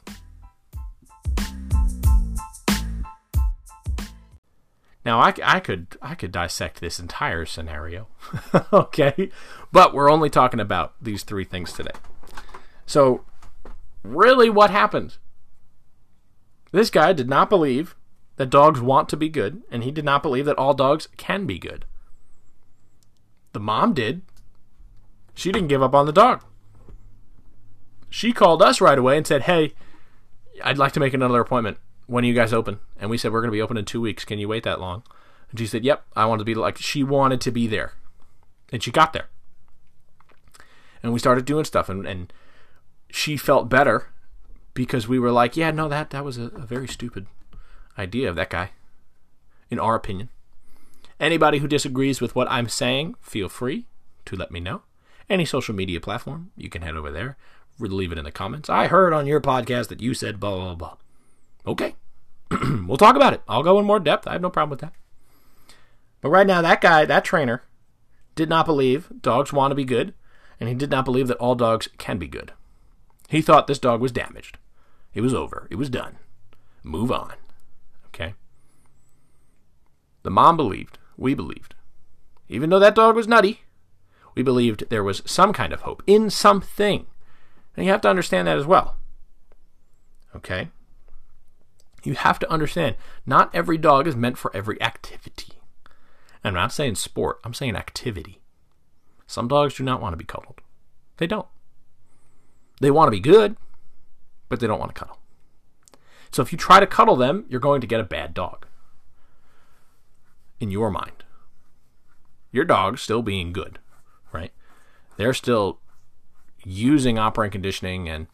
Now 5.06 5.20
I, 5.20 5.34
I 5.44 5.60
could 5.60 5.88
I 6.02 6.16
could 6.16 6.32
dissect 6.32 6.82
this 6.82 7.00
entire 7.00 7.46
scenario, 7.46 8.08
okay, 8.74 9.30
but 9.72 9.94
we're 9.94 10.12
only 10.12 10.30
talking 10.30 10.60
about 10.60 10.94
these 11.02 11.24
three 11.24 11.46
things 11.46 11.74
today. 11.74 11.92
So, 12.86 13.24
really, 14.04 14.50
what 14.50 14.70
happened? 14.72 15.18
This 16.72 16.90
guy 16.90 17.14
did 17.14 17.30
not 17.30 17.50
believe 17.50 17.96
that 18.36 18.50
dogs 18.50 18.82
want 18.82 19.10
to 19.10 19.18
be 19.18 19.30
good, 19.30 19.62
and 19.72 19.84
he 19.84 19.92
did 19.92 20.06
not 20.06 20.22
believe 20.22 20.46
that 20.46 20.58
all 20.58 20.74
dogs 20.74 21.08
can 21.18 21.46
be 21.46 21.58
good. 21.58 21.86
The 23.54 23.60
mom 23.60 23.94
did. 23.94 24.22
She 25.34 25.52
didn't 25.52 25.70
give 25.70 25.82
up 25.82 25.96
on 25.96 26.06
the 26.06 26.12
dog 26.12 26.44
she 28.10 28.34
called 28.34 28.62
us 28.62 28.82
right 28.82 28.98
away 28.98 29.18
and 29.18 29.26
said, 29.26 29.44
"Hey, 29.44 29.74
I'd 30.64 30.78
like 30.78 30.92
to 30.94 31.00
make 31.00 31.14
another 31.14 31.40
appointment. 31.40 31.78
When 32.10 32.24
are 32.24 32.28
you 32.28 32.34
guys 32.34 32.54
open?" 32.54 32.80
And 33.00 33.10
we 33.10 33.18
said, 33.18 33.32
"We're 33.32 33.42
going 33.42 33.52
to 33.52 33.58
be 33.58 33.62
open 33.62 33.78
in 33.78 33.86
two 33.86 34.02
weeks. 34.02 34.26
Can 34.26 34.40
you 34.40 34.48
wait 34.48 34.64
that 34.64 34.82
long?" 34.82 35.04
And 35.50 35.60
she 35.60 35.68
said, 35.68 35.84
"Yep, 35.84 36.06
I 36.16 36.26
want 36.26 36.40
to 36.40 36.46
be 36.46 36.56
like." 36.56 36.78
She 36.78 37.04
wanted 37.04 37.42
to 37.42 37.52
be 37.52 37.68
there, 37.68 37.94
and 38.72 38.84
she 38.84 38.92
got 38.92 39.14
there. 39.14 39.30
And 41.02 41.14
we 41.14 41.20
started 41.20 41.46
doing 41.46 41.66
stuff, 41.66 41.88
and, 41.88 42.06
and 42.06 42.34
she 43.10 43.38
felt 43.38 43.70
better 43.70 44.08
because 44.74 45.08
we 45.08 45.20
were 45.20 45.32
like, 45.32 45.56
"Yeah, 45.56 45.72
no, 45.72 45.88
that 45.88 46.10
that 46.10 46.26
was 46.26 46.38
a, 46.38 46.46
a 46.46 46.66
very 46.66 46.88
stupid 46.88 47.28
idea 47.98 48.30
of 48.30 48.36
that 48.36 48.50
guy." 48.50 48.72
In 49.70 49.80
our 49.80 49.96
opinion, 49.96 50.30
anybody 51.20 51.60
who 51.60 51.68
disagrees 51.68 52.20
with 52.20 52.36
what 52.36 52.50
I'm 52.50 52.68
saying, 52.68 53.16
feel 53.22 53.50
free 53.50 53.86
to 54.26 54.36
let 54.36 54.52
me 54.52 54.60
know. 54.60 54.82
Any 55.30 55.46
social 55.46 55.76
media 55.76 56.00
platform, 56.02 56.50
you 56.58 56.70
can 56.70 56.82
head 56.82 56.96
over 56.96 57.12
there 57.12 57.38
leave 57.88 58.12
it 58.12 58.18
in 58.18 58.26
the 58.26 58.32
comments. 58.32 58.70
I 58.70 58.88
heard 58.88 59.14
on 59.14 59.26
your 59.26 59.40
podcast 59.40 59.88
that 59.88 60.02
you 60.02 60.14
said 60.14 60.40
blah, 60.40 60.56
blah, 60.56 60.76
blah. 60.76 60.98
Okay. 61.66 61.96
we'll 62.52 62.98
talk 62.98 63.16
about 63.16 63.34
it. 63.34 63.42
I'll 63.48 63.64
go 63.64 63.80
in 63.80 63.86
more 63.86 64.00
depth. 64.00 64.28
I 64.28 64.34
have 64.34 64.42
no 64.42 64.50
problem 64.50 64.72
with 64.72 64.82
that. 64.82 64.94
But 66.22 66.30
right 66.30 66.48
now, 66.48 66.62
that 66.62 66.82
guy, 66.82 67.06
that 67.06 67.24
trainer, 67.24 67.64
did 68.36 68.50
not 68.50 68.66
believe 68.66 69.12
dogs 69.22 69.54
want 69.54 69.72
to 69.72 69.76
be 69.76 69.86
good, 69.86 70.14
and 70.60 70.68
he 70.70 70.76
did 70.76 70.90
not 70.90 71.06
believe 71.06 71.28
that 71.28 71.38
all 71.38 71.56
dogs 71.56 71.88
can 71.98 72.18
be 72.18 72.28
good. 72.28 72.54
He 73.30 73.42
thought 73.42 73.68
this 73.68 73.80
dog 73.80 74.02
was 74.02 74.12
damaged. 74.12 74.58
It 75.14 75.22
was 75.22 75.34
over. 75.34 75.68
It 75.70 75.76
was 75.76 75.90
done. 75.90 76.18
Move 76.84 77.12
on. 77.12 77.34
Okay? 78.08 78.34
The 80.24 80.32
mom 80.32 80.58
believed. 80.58 80.98
We 81.18 81.34
believed. 81.34 81.76
Even 82.48 82.70
though 82.70 82.80
that 82.80 82.96
dog 82.96 83.16
was 83.16 83.28
nutty, 83.28 83.62
we 84.36 84.42
believed 84.42 84.90
there 84.90 85.04
was 85.04 85.22
some 85.26 85.54
kind 85.54 85.74
of 85.74 85.82
hope 85.82 86.02
in 86.08 86.30
something. 86.30 87.06
And 87.76 87.86
you 87.86 87.92
have 87.92 88.02
to 88.02 88.10
understand 88.10 88.48
that 88.48 88.58
as 88.58 88.66
well. 88.66 88.96
Okay? 90.36 90.70
You 92.04 92.14
have 92.14 92.40
to 92.40 92.52
understand 92.52 92.96
not 93.26 93.54
every 93.54 93.78
dog 93.78 94.08
is 94.08 94.16
meant 94.16 94.38
for 94.38 94.56
every 94.56 94.82
activity. 94.82 95.54
And 96.44 96.58
I'm 96.58 96.64
not 96.64 96.74
saying 96.74 96.96
sport, 96.96 97.40
I'm 97.44 97.54
saying 97.54 97.76
activity. 97.76 98.40
Some 99.28 99.48
dogs 99.48 99.76
do 99.76 99.84
not 99.84 100.02
want 100.02 100.14
to 100.14 100.18
be 100.18 100.26
cuddled. 100.26 100.62
They 101.18 101.28
don't. 101.28 101.48
They 102.82 102.92
want 102.92 103.08
to 103.08 103.12
be 103.12 103.20
good, 103.20 103.58
but 104.48 104.60
they 104.60 104.68
don't 104.68 104.80
want 104.80 104.94
to 104.96 105.00
cuddle. 105.00 105.20
So 106.32 106.42
if 106.42 106.52
you 106.52 106.58
try 106.58 106.80
to 106.80 106.88
cuddle 106.88 107.16
them, 107.16 107.46
you're 107.50 107.60
going 107.60 107.82
to 107.82 107.88
get 107.88 108.00
a 108.00 108.06
bad 108.06 108.34
dog. 108.34 108.66
In 110.60 110.72
your 110.72 110.90
mind. 110.90 111.24
Your 112.52 112.66
dog's 112.66 113.02
still 113.02 113.22
being 113.22 113.54
good, 113.54 113.80
right? 114.32 114.52
They're 115.18 115.34
still 115.34 115.80
using 116.66 117.18
operant 117.18 117.52
conditioning 117.52 118.10
and 118.10 118.28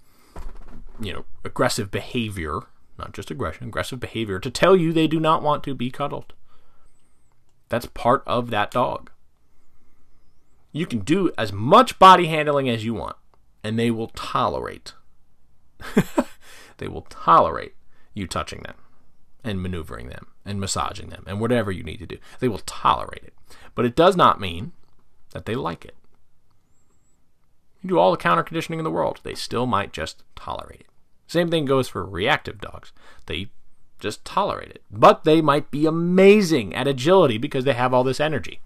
you 0.99 1.11
know 1.11 1.25
aggressive 1.43 1.91
behavior, 1.91 2.61
not 2.97 3.13
just 3.13 3.31
aggression, 3.31 3.67
aggressive 3.67 3.99
behavior 3.99 4.39
to 4.39 4.49
tell 4.49 4.75
you 4.75 4.91
they 4.93 5.07
do 5.07 5.19
not 5.19 5.43
want 5.43 5.63
to 5.63 5.75
be 5.75 5.91
cuddled. 5.91 6.33
That's 7.69 7.87
part 7.87 8.23
of 8.25 8.49
that 8.51 8.71
dog. 8.71 9.11
You 10.71 10.85
can 10.85 10.99
do 10.99 11.31
as 11.37 11.53
much 11.53 11.99
body 11.99 12.27
handling 12.27 12.69
as 12.69 12.83
you 12.83 12.93
want, 12.93 13.15
and 13.63 13.79
they 13.79 13.91
will 13.91 14.09
tolerate. 14.09 14.93
they 16.77 16.87
will 16.87 17.03
tolerate 17.09 17.75
you 18.13 18.27
touching 18.27 18.61
them 18.63 18.75
and 19.43 19.61
maneuvering 19.61 20.09
them 20.09 20.27
and 20.45 20.59
massaging 20.59 21.09
them 21.09 21.23
and 21.27 21.39
whatever 21.39 21.71
you 21.71 21.83
need 21.83 21.99
to 21.99 22.05
do. 22.05 22.17
They 22.39 22.47
will 22.47 22.59
tolerate 22.59 23.23
it. 23.23 23.33
But 23.73 23.85
it 23.85 23.95
does 23.95 24.15
not 24.15 24.39
mean 24.39 24.73
that 25.31 25.45
they 25.45 25.55
like 25.55 25.85
it. 25.85 25.95
You 27.81 27.89
do 27.89 27.99
all 27.99 28.11
the 28.11 28.17
counter 28.17 28.43
conditioning 28.43 28.79
in 28.79 28.83
the 28.83 28.91
world, 28.91 29.19
they 29.23 29.35
still 29.35 29.65
might 29.65 29.93
just 29.93 30.23
tolerate 30.35 30.81
it. 30.81 30.87
Same 31.27 31.49
thing 31.49 31.65
goes 31.65 31.87
for 31.87 32.05
reactive 32.05 32.61
dogs. 32.61 32.91
They 33.25 33.49
just 33.99 34.23
tolerate 34.25 34.69
it. 34.69 34.83
But 34.91 35.23
they 35.23 35.41
might 35.41 35.71
be 35.71 35.85
amazing 35.85 36.75
at 36.75 36.87
agility 36.87 37.37
because 37.37 37.63
they 37.63 37.73
have 37.73 37.93
all 37.93 38.03
this 38.03 38.19
energy. 38.19 38.61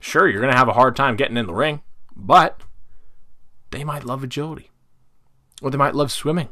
Sure, 0.00 0.28
you're 0.28 0.40
going 0.40 0.52
to 0.52 0.58
have 0.58 0.68
a 0.68 0.74
hard 0.74 0.94
time 0.94 1.16
getting 1.16 1.36
in 1.36 1.46
the 1.46 1.54
ring, 1.54 1.82
but 2.14 2.62
they 3.70 3.84
might 3.84 4.04
love 4.04 4.22
agility. 4.22 4.70
Or 5.60 5.70
they 5.70 5.78
might 5.78 5.94
love 5.94 6.12
swimming. 6.12 6.50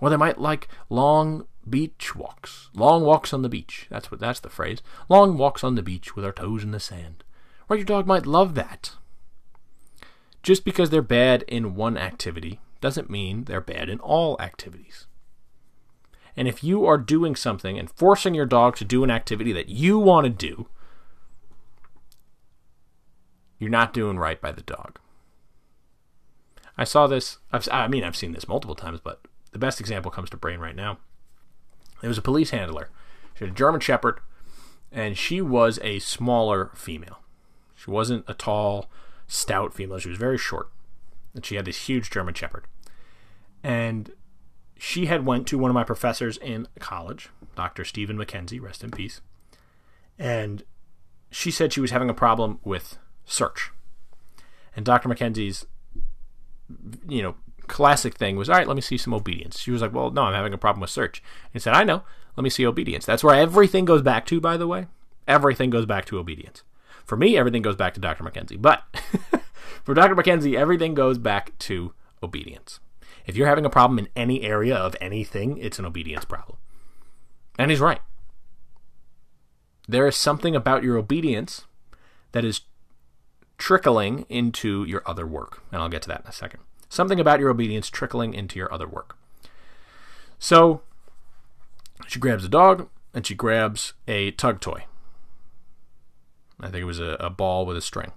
Or 0.00 0.10
they 0.10 0.16
might 0.16 0.38
like 0.38 0.68
long 0.88 1.46
beach 1.68 2.14
walks. 2.14 2.70
Long 2.74 3.02
walks 3.02 3.32
on 3.32 3.42
the 3.42 3.48
beach. 3.48 3.86
That's 3.90 4.10
what 4.10 4.20
that's 4.20 4.40
the 4.40 4.48
phrase. 4.48 4.80
Long 5.08 5.36
walks 5.36 5.64
on 5.64 5.74
the 5.74 5.82
beach 5.82 6.14
with 6.14 6.24
our 6.24 6.32
toes 6.32 6.62
in 6.62 6.70
the 6.70 6.80
sand. 6.80 7.24
Or 7.68 7.76
your 7.76 7.84
dog 7.84 8.06
might 8.06 8.26
love 8.26 8.54
that. 8.54 8.92
Just 10.42 10.64
because 10.64 10.90
they're 10.90 11.02
bad 11.02 11.42
in 11.48 11.74
one 11.74 11.96
activity 11.96 12.60
doesn't 12.82 13.08
mean 13.08 13.44
they're 13.44 13.62
bad 13.62 13.88
in 13.88 13.98
all 14.00 14.36
activities. 14.38 15.06
And 16.36 16.46
if 16.48 16.62
you 16.62 16.84
are 16.84 16.98
doing 16.98 17.36
something 17.36 17.78
and 17.78 17.90
forcing 17.90 18.34
your 18.34 18.46
dog 18.46 18.76
to 18.76 18.84
do 18.84 19.04
an 19.04 19.10
activity 19.10 19.52
that 19.52 19.68
you 19.68 19.98
want 19.98 20.24
to 20.24 20.30
do, 20.30 20.66
you're 23.58 23.70
not 23.70 23.94
doing 23.94 24.18
right 24.18 24.40
by 24.40 24.52
the 24.52 24.62
dog. 24.62 24.98
I 26.76 26.84
saw 26.84 27.06
this, 27.06 27.38
I've, 27.52 27.68
I 27.70 27.86
mean, 27.86 28.02
I've 28.02 28.16
seen 28.16 28.32
this 28.32 28.48
multiple 28.48 28.74
times, 28.74 29.00
but 29.02 29.20
the 29.52 29.58
best 29.58 29.78
example 29.78 30.10
comes 30.10 30.30
to 30.30 30.36
brain 30.36 30.58
right 30.58 30.76
now. 30.76 30.98
There 32.00 32.08
was 32.08 32.18
a 32.18 32.22
police 32.22 32.50
handler. 32.50 32.90
She 33.34 33.44
had 33.44 33.52
a 33.52 33.56
German 33.56 33.80
Shepherd, 33.80 34.20
and 34.90 35.16
she 35.16 35.40
was 35.40 35.78
a 35.82 35.98
smaller 36.00 36.70
female. 36.74 37.20
She 37.76 37.90
wasn't 37.90 38.24
a 38.26 38.34
tall, 38.34 38.90
stout 39.28 39.74
female. 39.74 39.98
She 39.98 40.08
was 40.08 40.18
very 40.18 40.38
short, 40.38 40.70
and 41.34 41.44
she 41.44 41.56
had 41.56 41.66
this 41.66 41.88
huge 41.88 42.10
German 42.10 42.34
Shepherd. 42.34 42.64
And 43.62 44.12
she 44.78 45.06
had 45.06 45.24
went 45.24 45.46
to 45.48 45.58
one 45.58 45.70
of 45.70 45.74
my 45.74 45.84
professors 45.84 46.36
in 46.38 46.66
college, 46.80 47.28
Dr. 47.54 47.84
Stephen 47.84 48.18
McKenzie, 48.18 48.60
rest 48.60 48.82
in 48.82 48.90
peace. 48.90 49.20
And 50.18 50.64
she 51.30 51.50
said 51.50 51.72
she 51.72 51.80
was 51.80 51.90
having 51.90 52.10
a 52.10 52.14
problem 52.14 52.58
with 52.64 52.98
search. 53.24 53.70
And 54.74 54.84
Dr. 54.84 55.08
McKenzie's, 55.08 55.66
you 57.08 57.22
know, 57.22 57.36
classic 57.68 58.14
thing 58.14 58.36
was, 58.36 58.48
all 58.48 58.56
right, 58.56 58.66
let 58.66 58.76
me 58.76 58.82
see 58.82 58.96
some 58.98 59.14
obedience. 59.14 59.58
She 59.58 59.70
was 59.70 59.82
like, 59.82 59.92
well, 59.92 60.10
no, 60.10 60.22
I'm 60.22 60.34
having 60.34 60.52
a 60.52 60.58
problem 60.58 60.80
with 60.80 60.90
search. 60.90 61.22
And 61.44 61.52
he 61.54 61.58
said, 61.58 61.74
I 61.74 61.84
know, 61.84 62.02
let 62.36 62.44
me 62.44 62.50
see 62.50 62.66
obedience. 62.66 63.06
That's 63.06 63.24
where 63.24 63.34
everything 63.34 63.84
goes 63.84 64.02
back 64.02 64.26
to, 64.26 64.40
by 64.40 64.56
the 64.56 64.66
way. 64.66 64.86
Everything 65.28 65.70
goes 65.70 65.86
back 65.86 66.04
to 66.06 66.18
obedience. 66.18 66.62
For 67.04 67.16
me, 67.16 67.36
everything 67.36 67.62
goes 67.62 67.76
back 67.76 67.94
to 67.94 68.00
Dr. 68.00 68.24
McKenzie. 68.24 68.60
But 68.60 68.82
for 69.84 69.94
Dr. 69.94 70.14
McKenzie, 70.14 70.56
everything 70.56 70.94
goes 70.94 71.18
back 71.18 71.56
to 71.60 71.94
obedience. 72.22 72.80
If 73.26 73.36
you're 73.36 73.46
having 73.46 73.64
a 73.64 73.70
problem 73.70 73.98
in 73.98 74.08
any 74.16 74.42
area 74.42 74.76
of 74.76 74.96
anything, 75.00 75.58
it's 75.58 75.78
an 75.78 75.84
obedience 75.84 76.24
problem. 76.24 76.58
And 77.58 77.70
he's 77.70 77.80
right. 77.80 78.00
There 79.88 80.06
is 80.06 80.16
something 80.16 80.56
about 80.56 80.82
your 80.82 80.96
obedience 80.96 81.66
that 82.32 82.44
is 82.44 82.62
trickling 83.58 84.26
into 84.28 84.84
your 84.84 85.02
other 85.06 85.26
work. 85.26 85.62
And 85.70 85.82
I'll 85.82 85.88
get 85.88 86.02
to 86.02 86.08
that 86.08 86.22
in 86.22 86.26
a 86.26 86.32
second. 86.32 86.60
Something 86.88 87.20
about 87.20 87.40
your 87.40 87.50
obedience 87.50 87.88
trickling 87.88 88.34
into 88.34 88.58
your 88.58 88.72
other 88.72 88.88
work. 88.88 89.16
So 90.38 90.82
she 92.06 92.18
grabs 92.18 92.44
a 92.44 92.48
dog 92.48 92.88
and 93.14 93.26
she 93.26 93.34
grabs 93.34 93.92
a 94.08 94.32
tug 94.32 94.60
toy. 94.60 94.84
I 96.60 96.66
think 96.66 96.82
it 96.82 96.84
was 96.84 97.00
a, 97.00 97.16
a 97.20 97.30
ball 97.30 97.66
with 97.66 97.76
a 97.76 97.80
string. 97.80 98.12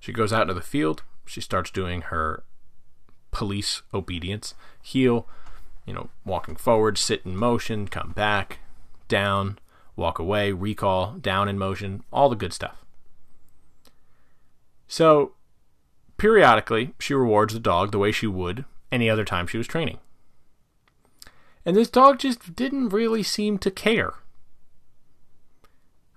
She 0.00 0.12
goes 0.12 0.32
out 0.32 0.42
into 0.42 0.54
the 0.54 0.60
field. 0.60 1.02
She 1.24 1.40
starts 1.40 1.70
doing 1.70 2.02
her 2.02 2.44
police 3.36 3.82
obedience. 3.92 4.54
Heel, 4.82 5.28
you 5.84 5.92
know, 5.92 6.08
walking 6.24 6.56
forward, 6.56 6.96
sit 6.96 7.20
in 7.26 7.36
motion, 7.36 7.86
come 7.86 8.12
back, 8.12 8.60
down, 9.08 9.58
walk 9.94 10.18
away, 10.18 10.52
recall, 10.52 11.12
down 11.20 11.46
in 11.46 11.58
motion, 11.58 12.02
all 12.10 12.30
the 12.30 12.34
good 12.34 12.54
stuff. 12.54 12.82
So, 14.88 15.32
periodically, 16.16 16.94
she 16.98 17.12
rewards 17.12 17.52
the 17.52 17.60
dog 17.60 17.92
the 17.92 17.98
way 17.98 18.10
she 18.10 18.26
would 18.26 18.64
any 18.90 19.10
other 19.10 19.24
time 19.24 19.46
she 19.46 19.58
was 19.58 19.66
training. 19.66 19.98
And 21.66 21.76
this 21.76 21.90
dog 21.90 22.18
just 22.18 22.56
didn't 22.56 22.88
really 22.88 23.22
seem 23.22 23.58
to 23.58 23.70
care. 23.70 24.14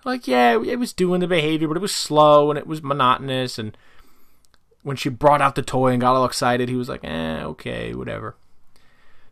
Like, 0.06 0.26
yeah, 0.26 0.52
it 0.54 0.80
was 0.80 0.94
doing 0.94 1.20
the 1.20 1.28
behavior, 1.28 1.68
but 1.68 1.76
it 1.76 1.82
was 1.82 1.94
slow 1.94 2.50
and 2.50 2.58
it 2.58 2.66
was 2.66 2.82
monotonous 2.82 3.60
and 3.60 3.76
when 4.84 4.96
she 4.96 5.10
brought 5.10 5.42
out 5.42 5.56
the 5.56 5.62
toy 5.62 5.92
and 5.92 6.02
got 6.02 6.16
all 6.16 6.26
excited, 6.26 6.70
he 6.70 6.76
was 6.76 6.90
like, 6.90 7.04
eh, 7.04 7.44
okay, 7.44 7.94
whatever. 7.94 8.36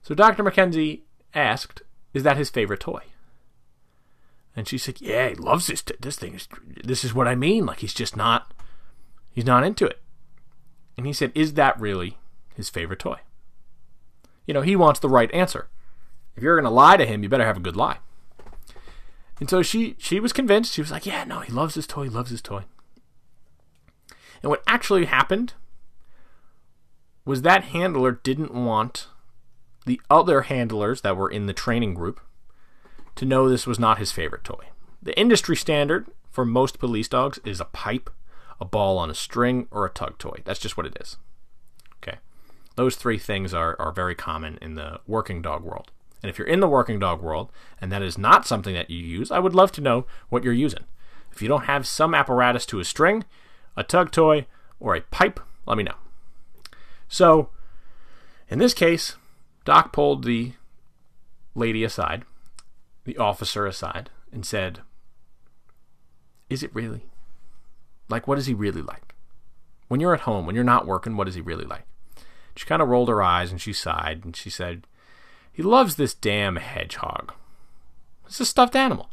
So 0.01 0.15
Dr. 0.15 0.43
McKenzie 0.43 1.01
asked, 1.33 1.81
is 2.13 2.23
that 2.23 2.37
his 2.37 2.49
favorite 2.49 2.79
toy? 2.79 3.01
And 4.55 4.67
she 4.67 4.77
said, 4.77 5.01
yeah, 5.01 5.29
he 5.29 5.35
loves 5.35 5.67
this. 5.67 5.83
T- 5.83 5.95
this 5.99 6.17
thing 6.17 6.33
is, 6.33 6.47
this 6.83 7.03
is 7.03 7.13
what 7.13 7.27
I 7.27 7.35
mean. 7.35 7.65
Like, 7.65 7.79
he's 7.79 7.93
just 7.93 8.17
not, 8.17 8.53
he's 9.29 9.45
not 9.45 9.63
into 9.63 9.85
it. 9.85 10.01
And 10.97 11.05
he 11.05 11.13
said, 11.13 11.31
is 11.35 11.53
that 11.53 11.79
really 11.79 12.17
his 12.55 12.69
favorite 12.69 12.99
toy? 12.99 13.19
You 14.47 14.53
know, 14.53 14.61
he 14.61 14.75
wants 14.75 14.99
the 14.99 15.09
right 15.09 15.31
answer. 15.33 15.69
If 16.35 16.41
you're 16.41 16.55
going 16.55 16.63
to 16.63 16.71
lie 16.71 16.97
to 16.97 17.05
him, 17.05 17.21
you 17.21 17.29
better 17.29 17.45
have 17.45 17.57
a 17.57 17.61
good 17.61 17.75
lie. 17.75 17.97
And 19.39 19.49
so 19.49 19.61
she, 19.61 19.95
she 19.99 20.19
was 20.19 20.33
convinced. 20.33 20.73
She 20.73 20.81
was 20.81 20.91
like, 20.91 21.05
yeah, 21.05 21.23
no, 21.23 21.41
he 21.41 21.51
loves 21.51 21.75
his 21.75 21.85
toy, 21.85 22.05
he 22.05 22.09
loves 22.09 22.31
his 22.31 22.41
toy. 22.41 22.63
And 24.41 24.49
what 24.49 24.63
actually 24.67 25.05
happened 25.05 25.53
was 27.25 27.41
that 27.41 27.65
handler 27.65 28.11
didn't 28.11 28.53
want 28.53 29.07
the 29.85 30.01
other 30.09 30.41
handlers 30.43 31.01
that 31.01 31.17
were 31.17 31.29
in 31.29 31.45
the 31.45 31.53
training 31.53 31.93
group 31.93 32.19
to 33.15 33.25
know 33.25 33.49
this 33.49 33.67
was 33.67 33.79
not 33.79 33.97
his 33.97 34.11
favorite 34.11 34.43
toy. 34.43 34.65
The 35.01 35.17
industry 35.19 35.55
standard 35.55 36.07
for 36.29 36.45
most 36.45 36.79
police 36.79 37.07
dogs 37.07 37.39
is 37.43 37.59
a 37.59 37.65
pipe, 37.65 38.09
a 38.59 38.65
ball 38.65 38.97
on 38.97 39.09
a 39.09 39.15
string, 39.15 39.67
or 39.71 39.85
a 39.85 39.89
tug 39.89 40.17
toy. 40.17 40.41
That's 40.45 40.59
just 40.59 40.77
what 40.77 40.85
it 40.85 40.97
is. 41.01 41.17
Okay. 42.01 42.19
Those 42.75 42.95
three 42.95 43.17
things 43.17 43.53
are, 43.53 43.75
are 43.79 43.91
very 43.91 44.15
common 44.15 44.57
in 44.61 44.75
the 44.75 44.99
working 45.07 45.41
dog 45.41 45.63
world. 45.63 45.91
And 46.21 46.29
if 46.29 46.37
you're 46.37 46.47
in 46.47 46.59
the 46.59 46.67
working 46.67 46.99
dog 46.99 47.21
world 47.21 47.51
and 47.79 47.91
that 47.91 48.01
is 48.01 48.17
not 48.17 48.47
something 48.47 48.73
that 48.73 48.89
you 48.89 48.99
use, 48.99 49.31
I 49.31 49.39
would 49.39 49.55
love 49.55 49.71
to 49.73 49.81
know 49.81 50.05
what 50.29 50.43
you're 50.43 50.53
using. 50.53 50.83
If 51.31 51.41
you 51.41 51.47
don't 51.47 51.65
have 51.65 51.87
some 51.87 52.13
apparatus 52.15 52.65
to 52.67 52.79
a 52.79 52.85
string, 52.85 53.23
a 53.77 53.83
tug 53.83 54.11
toy, 54.11 54.47
or 54.79 54.95
a 54.95 55.01
pipe, 55.01 55.39
let 55.65 55.77
me 55.77 55.83
know. 55.83 55.95
So, 57.07 57.49
in 58.49 58.59
this 58.59 58.73
case, 58.73 59.15
Doc 59.63 59.93
pulled 59.93 60.23
the 60.23 60.53
lady 61.55 61.83
aside, 61.83 62.25
the 63.05 63.17
officer 63.17 63.65
aside, 63.65 64.09
and 64.31 64.45
said, 64.45 64.81
Is 66.49 66.63
it 66.63 66.75
really? 66.75 67.05
Like, 68.09 68.27
what 68.27 68.37
is 68.37 68.47
he 68.47 68.53
really 68.53 68.81
like? 68.81 69.13
When 69.87 69.99
you're 69.99 70.13
at 70.13 70.21
home, 70.21 70.45
when 70.45 70.55
you're 70.55 70.63
not 70.63 70.87
working, 70.87 71.15
what 71.15 71.27
is 71.27 71.35
he 71.35 71.41
really 71.41 71.65
like? 71.65 71.85
She 72.55 72.65
kind 72.65 72.81
of 72.81 72.87
rolled 72.87 73.09
her 73.09 73.21
eyes 73.21 73.51
and 73.51 73.61
she 73.61 73.71
sighed 73.71 74.25
and 74.25 74.35
she 74.35 74.49
said, 74.49 74.87
He 75.51 75.61
loves 75.61 75.95
this 75.95 76.13
damn 76.13 76.55
hedgehog. 76.55 77.33
It's 78.25 78.39
a 78.39 78.45
stuffed 78.45 78.75
animal. 78.75 79.09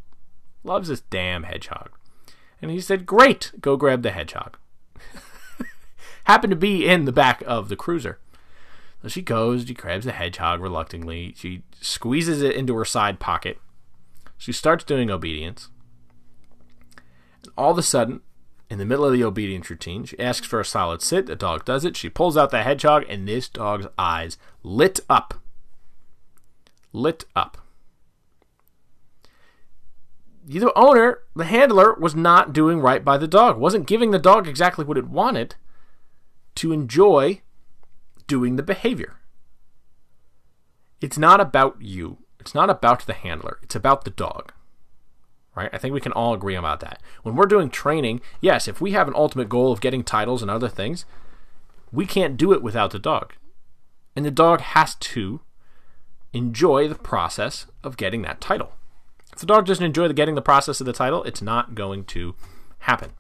Loves 0.65 0.89
this 0.89 1.03
damn 1.03 1.43
hedgehog. 1.43 1.91
And 2.65 2.73
he 2.73 2.81
said, 2.81 3.05
Great, 3.05 3.53
go 3.61 3.77
grab 3.77 4.01
the 4.01 4.11
hedgehog. 4.11 4.57
Happened 6.25 6.51
to 6.51 6.57
be 6.57 6.89
in 6.89 7.05
the 7.05 7.13
back 7.13 7.43
of 7.47 7.69
the 7.69 7.77
cruiser. 7.77 8.19
So 9.03 9.09
she 9.09 9.21
goes, 9.21 9.67
she 9.67 9.75
grabs 9.75 10.07
the 10.07 10.13
hedgehog 10.13 10.63
reluctantly, 10.63 11.35
she 11.37 11.63
squeezes 11.83 12.41
it 12.41 12.57
into 12.57 12.75
her 12.77 12.87
side 12.87 13.21
pocket. 13.21 13.59
She 14.39 14.51
starts 14.51 14.83
doing 14.83 15.11
obedience. 15.11 15.69
And 17.43 17.53
all 17.59 17.73
of 17.73 17.77
a 17.77 17.83
sudden, 17.83 18.23
in 18.71 18.79
the 18.79 18.87
middle 18.87 19.05
of 19.05 19.13
the 19.13 19.25
obedience 19.25 19.69
routine, 19.69 20.07
she 20.07 20.19
asks 20.19 20.47
for 20.47 20.59
a 20.59 20.65
solid 20.65 21.03
sit. 21.03 21.27
The 21.27 21.37
dog 21.37 21.67
does 21.67 21.85
it. 21.85 21.99
She 21.99 22.09
pulls 22.09 22.35
out 22.35 22.51
the 22.51 22.63
hedgehog, 22.63 23.05
and 23.11 23.29
this 23.29 23.47
dog's 23.47 23.89
eyes 23.99 24.39
lit 24.63 25.01
up. 25.11 25.35
Lit 26.95 27.27
up 27.37 27.59
the 30.47 30.73
owner, 30.77 31.21
the 31.35 31.45
handler, 31.45 31.95
was 31.95 32.15
not 32.15 32.53
doing 32.53 32.81
right 32.81 33.05
by 33.05 33.17
the 33.17 33.29
dog, 33.29 33.59
wasn't 33.59 33.87
giving 33.87 34.11
the 34.11 34.19
dog 34.19 34.47
exactly 34.47 34.85
what 34.85 34.99
it 34.99 35.09
wanted 35.09 35.57
to 36.57 36.73
enjoy 36.73 37.41
doing 38.27 38.57
the 38.57 38.63
behavior. 38.63 39.17
It's 41.01 41.19
not 41.19 41.41
about 41.41 41.77
you. 41.81 42.19
It's 42.39 42.55
not 42.55 42.71
about 42.71 43.07
the 43.07 43.15
handler. 43.15 43.59
It's 43.63 43.75
about 43.75 44.05
the 44.05 44.11
dog. 44.11 44.53
Right? 45.55 45.71
I 45.73 45.79
think 45.79 45.95
we 45.95 46.01
can 46.01 46.13
all 46.13 46.35
agree 46.35 46.57
about 46.57 46.81
that. 46.81 47.01
When 47.23 47.37
we're 47.37 47.47
doing 47.47 47.71
training, 47.71 48.21
yes, 48.41 48.67
if 48.67 48.81
we 48.81 48.93
have 48.93 49.09
an 49.09 49.15
ultimate 49.17 49.49
goal 49.49 49.73
of 49.73 49.81
getting 49.81 50.03
titles 50.03 50.43
and 50.43 50.51
other 50.51 50.69
things, 50.69 51.05
we 51.93 52.07
can't 52.07 52.37
do 52.37 52.53
it 52.53 52.63
without 52.63 52.91
the 52.91 52.99
dog. 52.99 53.35
And 54.17 54.25
the 54.25 54.31
dog 54.31 54.61
has 54.61 54.95
to 54.97 55.41
enjoy 56.33 56.89
the 56.89 56.97
process 56.97 57.67
of 57.83 57.97
getting 57.97 58.23
that 58.23 58.41
title. 58.41 58.73
If 59.35 59.41
the 59.41 59.47
dog 59.47 59.67
doesn't 59.67 59.85
enjoy 59.85 60.07
the 60.07 60.15
getting 60.15 60.37
the 60.37 60.43
process 60.43 60.81
of 60.81 60.87
the 60.87 60.93
title, 60.93 61.25
it's 61.25 61.43
not 61.43 61.75
going 61.75 62.05
to 62.05 62.37
happen. 62.79 63.11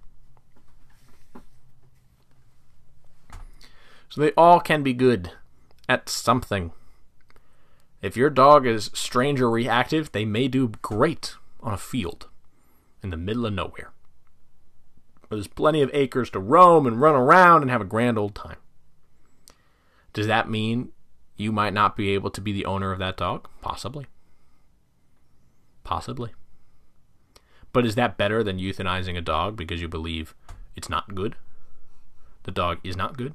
So 4.08 4.20
they 4.20 4.30
all 4.36 4.60
can 4.60 4.84
be 4.84 4.94
good 4.94 5.32
at 5.88 6.08
something. 6.08 6.70
If 8.00 8.16
your 8.16 8.30
dog 8.30 8.64
is 8.64 8.92
strange 8.94 9.40
or 9.40 9.50
reactive, 9.50 10.12
they 10.12 10.24
may 10.24 10.46
do 10.46 10.68
great 10.82 11.34
on 11.60 11.72
a 11.72 11.78
field 11.78 12.28
in 13.02 13.10
the 13.10 13.16
middle 13.16 13.44
of 13.44 13.54
nowhere. 13.54 13.90
There's 15.30 15.48
plenty 15.48 15.82
of 15.82 15.90
acres 15.92 16.30
to 16.30 16.38
roam 16.38 16.86
and 16.86 17.00
run 17.00 17.16
around 17.16 17.62
and 17.62 17.72
have 17.72 17.80
a 17.80 17.84
grand 17.84 18.18
old 18.18 18.36
time. 18.36 18.58
Does 20.12 20.28
that 20.28 20.48
mean 20.48 20.92
you 21.36 21.50
might 21.50 21.72
not 21.72 21.96
be 21.96 22.10
able 22.10 22.30
to 22.30 22.40
be 22.40 22.52
the 22.52 22.66
owner 22.66 22.92
of 22.92 23.00
that 23.00 23.16
dog? 23.16 23.48
Possibly. 23.60 24.06
Possibly. 25.84 26.32
But 27.72 27.86
is 27.86 27.94
that 27.94 28.16
better 28.16 28.42
than 28.42 28.58
euthanizing 28.58 29.16
a 29.16 29.20
dog 29.20 29.56
because 29.56 29.80
you 29.80 29.88
believe 29.88 30.34
it's 30.74 30.88
not 30.88 31.14
good? 31.14 31.36
The 32.44 32.50
dog 32.50 32.78
is 32.82 32.96
not 32.96 33.16
good? 33.16 33.34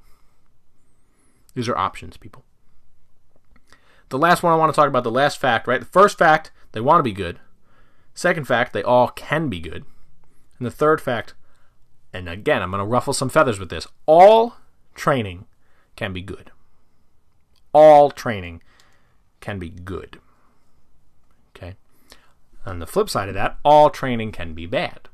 These 1.54 1.68
are 1.68 1.78
options, 1.78 2.18
people. 2.18 2.44
The 4.10 4.18
last 4.18 4.42
one 4.42 4.54
I 4.54 4.56
want 4.56 4.74
to 4.74 4.76
talk 4.76 4.88
about, 4.88 5.04
the 5.04 5.12
last 5.12 5.38
fact, 5.38 5.68
right? 5.68 5.80
The 5.80 5.86
first 5.86 6.18
fact, 6.18 6.52
they 6.72 6.82
want 6.82 7.00
to 7.00 7.04
be 7.04 7.12
good. 7.12 7.40
Second 8.14 8.46
fact, 8.46 8.74
they 8.74 8.84
all 8.84 9.10
can 9.10 9.50
be 9.50 9.60
good. 9.60 9.86
And 10.58 10.66
the 10.66 10.72
third 10.72 11.00
fact, 11.00 11.34
and 12.12 12.28
again, 12.28 12.62
I'm 12.62 12.72
going 12.72 12.80
to 12.80 12.86
ruffle 12.86 13.14
some 13.14 13.30
feathers 13.30 13.60
with 13.60 13.70
this 13.70 13.88
all 14.06 14.58
training 14.96 15.46
can 15.96 16.14
be 16.14 16.22
good. 16.22 16.52
All 17.74 18.10
training 18.10 18.62
can 19.42 19.60
be 19.60 19.70
good. 19.70 20.20
On 22.70 22.80
the 22.80 22.88
flip 22.88 23.10
side 23.10 23.28
of 23.28 23.34
that, 23.34 23.58
all 23.66 23.90
training 23.90 24.32
can 24.32 24.54
be 24.54 24.66
bad. 24.66 25.10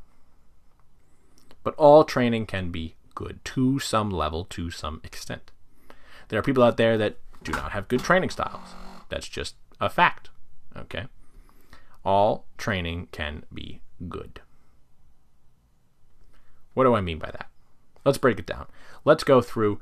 But 1.63 1.73
all 1.75 2.03
training 2.03 2.45
can 2.45 2.69
be 2.69 2.95
good 3.15 3.43
to 3.45 3.79
some 3.79 4.11
level, 4.11 4.43
to 4.45 4.69
some 4.69 4.99
extent. 5.03 5.51
There 6.27 6.37
are 6.37 6.43
people 6.43 6.63
out 6.63 6.77
there 6.77 6.97
that 6.97 7.17
do 7.43 7.53
not 7.53 7.71
have 7.71 7.87
good 7.87 8.01
training 8.01 8.29
styles. 8.29 8.75
That's 9.09 9.29
just 9.29 9.55
a 9.79 9.89
fact. 9.89 10.29
Okay? 10.75 11.05
All 12.03 12.45
training 12.57 13.07
can 13.11 13.43
be 13.53 13.81
good. 14.09 14.41
What 16.73 16.83
do 16.83 16.93
I 16.93 17.01
mean 17.01 17.19
by 17.19 17.31
that? 17.31 17.49
Let's 18.03 18.17
break 18.17 18.37
it 18.37 18.45
down. 18.45 18.67
Let's 19.05 19.23
go 19.23 19.41
through 19.41 19.79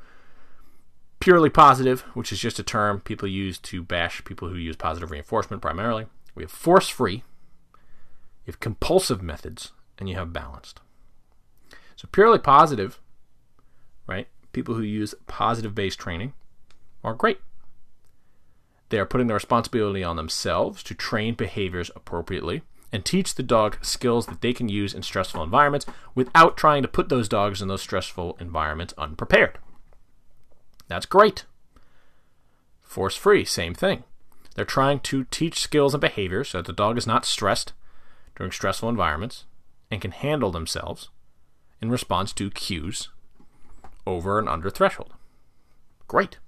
purely 1.18 1.50
positive, 1.50 2.02
which 2.14 2.32
is 2.32 2.38
just 2.38 2.58
a 2.58 2.62
term 2.62 3.00
people 3.00 3.28
use 3.28 3.58
to 3.58 3.82
bash 3.82 4.24
people 4.24 4.48
who 4.48 4.56
use 4.56 4.76
positive 4.76 5.10
reinforcement 5.10 5.60
primarily. 5.60 6.06
We 6.34 6.44
have 6.44 6.52
force 6.52 6.88
free, 6.88 7.24
you 8.44 8.52
have 8.52 8.60
compulsive 8.60 9.22
methods, 9.22 9.72
and 9.98 10.08
you 10.08 10.16
have 10.16 10.32
balanced. 10.32 10.80
So, 11.96 12.08
purely 12.10 12.38
positive, 12.38 13.00
right? 14.06 14.28
People 14.52 14.74
who 14.74 14.82
use 14.82 15.14
positive 15.26 15.74
based 15.74 15.98
training 15.98 16.34
are 17.02 17.14
great. 17.14 17.40
They 18.90 18.98
are 18.98 19.06
putting 19.06 19.26
the 19.26 19.34
responsibility 19.34 20.04
on 20.04 20.16
themselves 20.16 20.82
to 20.84 20.94
train 20.94 21.34
behaviors 21.34 21.90
appropriately 21.96 22.62
and 22.92 23.04
teach 23.04 23.34
the 23.34 23.42
dog 23.42 23.78
skills 23.82 24.26
that 24.26 24.40
they 24.40 24.52
can 24.52 24.68
use 24.68 24.94
in 24.94 25.02
stressful 25.02 25.42
environments 25.42 25.86
without 26.14 26.56
trying 26.56 26.82
to 26.82 26.88
put 26.88 27.08
those 27.08 27.28
dogs 27.28 27.60
in 27.60 27.66
those 27.66 27.82
stressful 27.82 28.36
environments 28.38 28.94
unprepared. 28.96 29.58
That's 30.86 31.06
great. 31.06 31.44
Force 32.82 33.16
free, 33.16 33.44
same 33.44 33.74
thing. 33.74 34.04
They're 34.54 34.64
trying 34.64 35.00
to 35.00 35.24
teach 35.24 35.58
skills 35.58 35.94
and 35.94 36.00
behaviors 36.00 36.50
so 36.50 36.58
that 36.58 36.66
the 36.66 36.72
dog 36.72 36.96
is 36.96 37.06
not 37.06 37.24
stressed 37.24 37.72
during 38.36 38.52
stressful 38.52 38.88
environments 38.88 39.44
and 39.90 40.00
can 40.00 40.10
handle 40.10 40.50
themselves 40.50 41.10
in 41.80 41.90
response 41.90 42.32
to 42.32 42.50
cues 42.50 43.08
over 44.06 44.38
and 44.38 44.48
under 44.48 44.70
threshold. 44.70 45.12
Great. 46.08 46.38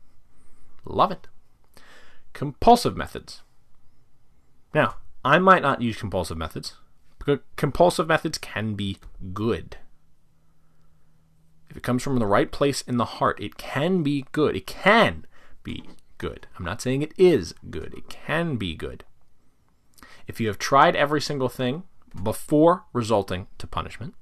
Love 0.85 1.11
it. 1.11 1.27
Compulsive 2.33 2.97
methods. 2.97 3.43
Now, 4.75 4.97
I 5.25 5.39
might 5.39 5.63
not 5.63 5.83
use 5.83 5.97
compulsive 5.97 6.37
methods, 6.37 6.77
because 7.19 7.41
compulsive 7.57 8.07
methods 8.07 8.39
can 8.39 8.75
be 8.75 8.99
good. 9.33 9.79
If 11.69 11.77
it 11.77 11.83
comes 11.83 12.03
from 12.03 12.19
the 12.19 12.27
right 12.27 12.51
place 12.53 12.83
in 12.83 12.97
the 12.97 13.05
heart, 13.05 13.41
it 13.41 13.57
can 13.57 14.03
be 14.03 14.27
good. 14.33 14.55
It 14.55 14.67
can 14.67 15.27
be 15.63 15.85
good. 16.19 16.47
I'm 16.59 16.65
not 16.65 16.81
saying 16.81 17.03
it 17.03 17.13
is 17.19 17.55
good, 17.71 17.95
it 17.95 18.09
can 18.09 18.57
be 18.57 18.75
good. 18.75 19.05
If 20.27 20.41
you 20.41 20.49
have 20.49 20.59
tried 20.59 20.97
every 20.97 21.21
single 21.21 21.49
thing 21.49 21.85
before 22.23 22.85
resulting 22.93 23.47
to 23.59 23.67
punishment, 23.67 24.15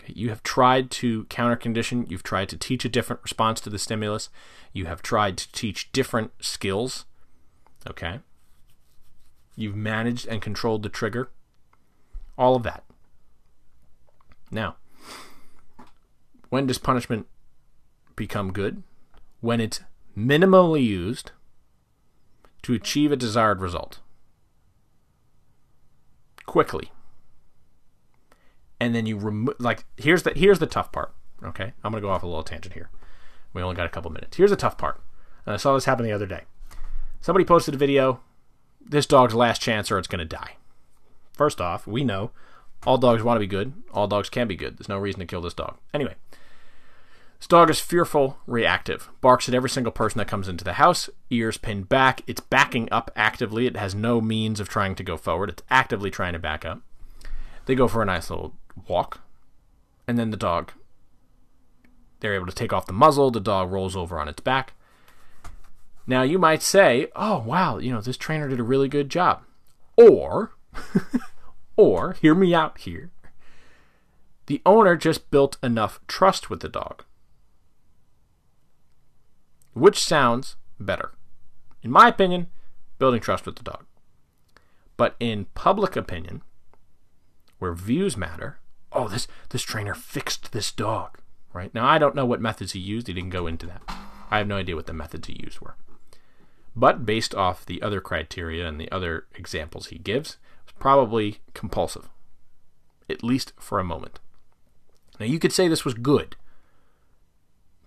okay, 0.00 0.12
you 0.14 0.28
have 0.28 0.42
tried 0.42 0.90
to 0.92 1.24
counter 1.24 1.56
condition, 1.56 2.06
you've 2.08 2.22
tried 2.22 2.48
to 2.50 2.56
teach 2.56 2.84
a 2.84 2.88
different 2.88 3.22
response 3.22 3.60
to 3.62 3.70
the 3.70 3.78
stimulus, 3.78 4.28
you 4.72 4.86
have 4.86 5.02
tried 5.02 5.36
to 5.38 5.52
teach 5.52 5.90
different 5.92 6.32
skills, 6.40 7.04
okay? 7.88 8.20
You've 9.56 9.76
managed 9.76 10.26
and 10.26 10.40
controlled 10.40 10.82
the 10.82 10.88
trigger. 10.88 11.30
All 12.38 12.56
of 12.56 12.62
that. 12.62 12.84
Now, 14.50 14.76
when 16.48 16.66
does 16.66 16.78
punishment 16.78 17.26
become 18.16 18.52
good? 18.52 18.82
When 19.40 19.60
it's 19.60 19.80
minimally 20.16 20.84
used 20.84 21.32
to 22.62 22.74
achieve 22.74 23.10
a 23.10 23.16
desired 23.16 23.60
result. 23.60 24.00
Quickly. 26.46 26.90
And 28.80 28.94
then 28.94 29.06
you 29.06 29.16
remove 29.16 29.54
like 29.58 29.84
here's 29.96 30.24
the 30.24 30.32
here's 30.34 30.58
the 30.58 30.66
tough 30.66 30.92
part. 30.92 31.14
Okay? 31.44 31.72
I'm 31.84 31.92
gonna 31.92 32.00
go 32.00 32.10
off 32.10 32.22
a 32.22 32.26
little 32.26 32.42
tangent 32.42 32.74
here. 32.74 32.90
We 33.52 33.62
only 33.62 33.76
got 33.76 33.86
a 33.86 33.90
couple 33.90 34.10
minutes. 34.10 34.36
Here's 34.36 34.50
the 34.50 34.56
tough 34.56 34.78
part. 34.78 35.00
And 35.46 35.54
I 35.54 35.56
saw 35.56 35.74
this 35.74 35.84
happen 35.84 36.04
the 36.04 36.12
other 36.12 36.26
day. 36.26 36.42
Somebody 37.20 37.44
posted 37.44 37.74
a 37.74 37.78
video 37.78 38.20
this 38.84 39.06
dog's 39.06 39.34
last 39.34 39.60
chance 39.60 39.90
or 39.90 39.98
it's 39.98 40.08
to 40.08 40.24
die. 40.24 40.56
First 41.32 41.60
off, 41.60 41.86
we 41.86 42.04
know 42.04 42.30
all 42.84 42.98
dogs 42.98 43.22
want 43.22 43.36
to 43.36 43.40
be 43.40 43.46
good. 43.46 43.72
All 43.92 44.06
dogs 44.06 44.28
can 44.28 44.48
be 44.48 44.56
good. 44.56 44.78
There's 44.78 44.88
no 44.88 44.98
reason 44.98 45.20
to 45.20 45.26
kill 45.26 45.40
this 45.40 45.54
dog. 45.54 45.78
Anyway, 45.94 46.14
this 47.42 47.48
dog 47.48 47.70
is 47.70 47.80
fearful, 47.80 48.38
reactive, 48.46 49.10
barks 49.20 49.48
at 49.48 49.54
every 49.56 49.68
single 49.68 49.90
person 49.90 50.18
that 50.18 50.28
comes 50.28 50.46
into 50.46 50.62
the 50.62 50.74
house, 50.74 51.10
ears 51.28 51.56
pinned 51.58 51.88
back. 51.88 52.20
It's 52.28 52.40
backing 52.40 52.88
up 52.92 53.10
actively. 53.16 53.66
It 53.66 53.76
has 53.76 53.96
no 53.96 54.20
means 54.20 54.60
of 54.60 54.68
trying 54.68 54.94
to 54.94 55.02
go 55.02 55.16
forward. 55.16 55.48
It's 55.50 55.64
actively 55.68 56.08
trying 56.08 56.34
to 56.34 56.38
back 56.38 56.64
up. 56.64 56.82
They 57.66 57.74
go 57.74 57.88
for 57.88 58.00
a 58.00 58.06
nice 58.06 58.30
little 58.30 58.54
walk, 58.86 59.22
and 60.06 60.16
then 60.16 60.30
the 60.30 60.36
dog, 60.36 60.70
they're 62.20 62.36
able 62.36 62.46
to 62.46 62.54
take 62.54 62.72
off 62.72 62.86
the 62.86 62.92
muzzle. 62.92 63.32
The 63.32 63.40
dog 63.40 63.72
rolls 63.72 63.96
over 63.96 64.20
on 64.20 64.28
its 64.28 64.40
back. 64.40 64.74
Now 66.06 66.22
you 66.22 66.38
might 66.38 66.62
say, 66.62 67.08
"Oh, 67.16 67.40
wow, 67.40 67.78
you 67.78 67.90
know, 67.90 68.00
this 68.00 68.16
trainer 68.16 68.46
did 68.46 68.60
a 68.60 68.62
really 68.62 68.88
good 68.88 69.08
job." 69.08 69.42
Or 69.96 70.52
or 71.76 72.12
hear 72.12 72.36
me 72.36 72.54
out 72.54 72.78
here. 72.78 73.10
The 74.46 74.62
owner 74.64 74.94
just 74.94 75.32
built 75.32 75.58
enough 75.60 75.98
trust 76.06 76.48
with 76.48 76.60
the 76.60 76.68
dog. 76.68 77.02
Which 79.72 80.02
sounds 80.02 80.56
better? 80.78 81.12
In 81.82 81.90
my 81.90 82.08
opinion, 82.08 82.48
building 82.98 83.20
trust 83.20 83.46
with 83.46 83.56
the 83.56 83.62
dog. 83.62 83.84
But 84.96 85.16
in 85.18 85.46
public 85.54 85.96
opinion, 85.96 86.42
where 87.58 87.72
views 87.74 88.16
matter, 88.16 88.58
oh, 88.92 89.08
this 89.08 89.26
this 89.50 89.62
trainer 89.62 89.94
fixed 89.94 90.52
this 90.52 90.70
dog, 90.70 91.18
right? 91.52 91.74
Now 91.74 91.86
I 91.86 91.98
don't 91.98 92.14
know 92.14 92.26
what 92.26 92.40
methods 92.40 92.72
he 92.72 92.80
used. 92.80 93.06
He 93.06 93.14
didn't 93.14 93.30
go 93.30 93.46
into 93.46 93.66
that. 93.66 93.82
I 94.30 94.38
have 94.38 94.46
no 94.46 94.56
idea 94.56 94.76
what 94.76 94.86
the 94.86 94.92
methods 94.92 95.28
he 95.28 95.40
used 95.42 95.60
were 95.60 95.76
but 96.74 97.04
based 97.04 97.34
off 97.34 97.66
the 97.66 97.82
other 97.82 98.00
criteria 98.00 98.66
and 98.66 98.80
the 98.80 98.90
other 98.90 99.26
examples 99.34 99.88
he 99.88 99.98
gives, 99.98 100.38
it's 100.62 100.72
probably 100.78 101.38
compulsive, 101.54 102.08
at 103.10 103.22
least 103.22 103.52
for 103.58 103.78
a 103.78 103.84
moment. 103.84 104.20
Now, 105.20 105.26
you 105.26 105.38
could 105.38 105.52
say 105.52 105.68
this 105.68 105.84
was 105.84 105.94
good. 105.94 106.36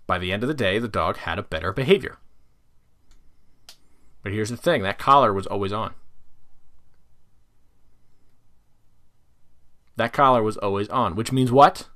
By 0.06 0.18
the 0.18 0.32
end 0.32 0.42
of 0.42 0.48
the 0.48 0.54
day, 0.54 0.78
the 0.78 0.88
dog 0.88 1.18
had 1.18 1.38
a 1.38 1.42
better 1.42 1.72
behavior. 1.72 2.18
But 4.22 4.32
here's 4.32 4.50
the 4.50 4.56
thing 4.56 4.82
that 4.82 4.98
collar 4.98 5.32
was 5.32 5.46
always 5.46 5.72
on. 5.72 5.94
That 9.96 10.12
collar 10.12 10.42
was 10.42 10.56
always 10.58 10.88
on, 10.88 11.16
which 11.16 11.32
means 11.32 11.50
what? 11.50 11.88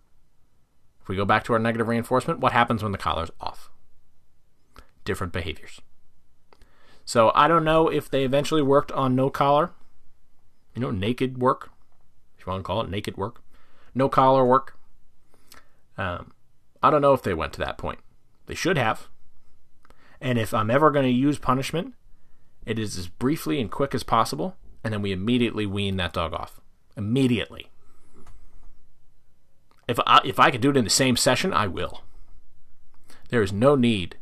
If 1.03 1.09
we 1.09 1.16
go 1.16 1.25
back 1.25 1.44
to 1.44 1.53
our 1.53 1.59
negative 1.59 1.88
reinforcement, 1.88 2.40
what 2.40 2.53
happens 2.53 2.83
when 2.83 2.92
the 2.92 2.99
collar's 2.99 3.31
off? 3.40 3.70
Different 5.05 5.33
behaviors. 5.33 5.81
So 7.05 7.33
I 7.35 7.49
don't 7.49 7.64
know 7.64 7.88
if 7.88 8.09
they 8.09 8.25
eventually 8.25 8.62
worked 8.62 8.92
on 8.92 9.16
no 9.16 9.31
collar, 9.31 9.73
you 10.75 10.81
know, 10.81 10.90
naked 10.90 11.38
work, 11.38 11.70
if 12.38 12.46
you 12.46 12.51
want 12.51 12.61
to 12.61 12.66
call 12.66 12.81
it 12.81 12.88
naked 12.88 13.16
work, 13.16 13.42
no 13.94 14.09
collar 14.09 14.44
work. 14.44 14.79
Um, 15.99 16.33
I 16.83 16.90
don't 16.90 17.03
know 17.03 17.12
if 17.12 17.23
they 17.23 17.35
went 17.35 17.53
to 17.55 17.61
that 17.61 17.79
point. 17.79 18.01
They 18.47 18.55
should 18.55 18.79
have. 18.79 19.09
And 20.21 20.38
if 20.38 20.53
I'm 20.53 20.71
ever 20.71 20.90
going 20.90 21.07
to 21.07 21.11
use 21.11 21.38
punishment, 21.38 21.95
it 22.66 22.79
is 22.79 22.97
as 22.99 23.09
briefly 23.09 23.61
and 23.61 23.71
quick 23.71 23.95
as 23.95 24.03
possible 24.03 24.57
and 24.83 24.93
then 24.93 25.03
we 25.03 25.12
immediately 25.12 25.66
wean 25.66 25.97
that 25.97 26.12
dog 26.12 26.33
off. 26.33 26.61
Immediately. 26.97 27.71
If 29.87 29.99
I, 30.07 30.21
if 30.25 30.38
I 30.38 30.51
could 30.51 30.61
do 30.61 30.71
it 30.71 30.77
in 30.77 30.85
the 30.85 30.90
same 30.90 31.16
session, 31.16 31.53
I 31.53 31.66
will. 31.66 32.03
There 33.29 33.43
is 33.43 33.53
no 33.53 33.75
need 33.75 34.16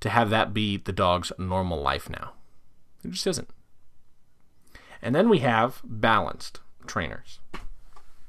to 0.00 0.10
have 0.10 0.30
that 0.30 0.54
be 0.54 0.76
the 0.76 0.92
dog's 0.92 1.32
normal 1.38 1.80
life 1.80 2.08
now. 2.08 2.32
It 3.04 3.10
just 3.10 3.26
isn't. 3.26 3.50
And 5.02 5.14
then 5.14 5.28
we 5.28 5.38
have 5.38 5.80
balanced 5.84 6.60
trainers. 6.86 7.40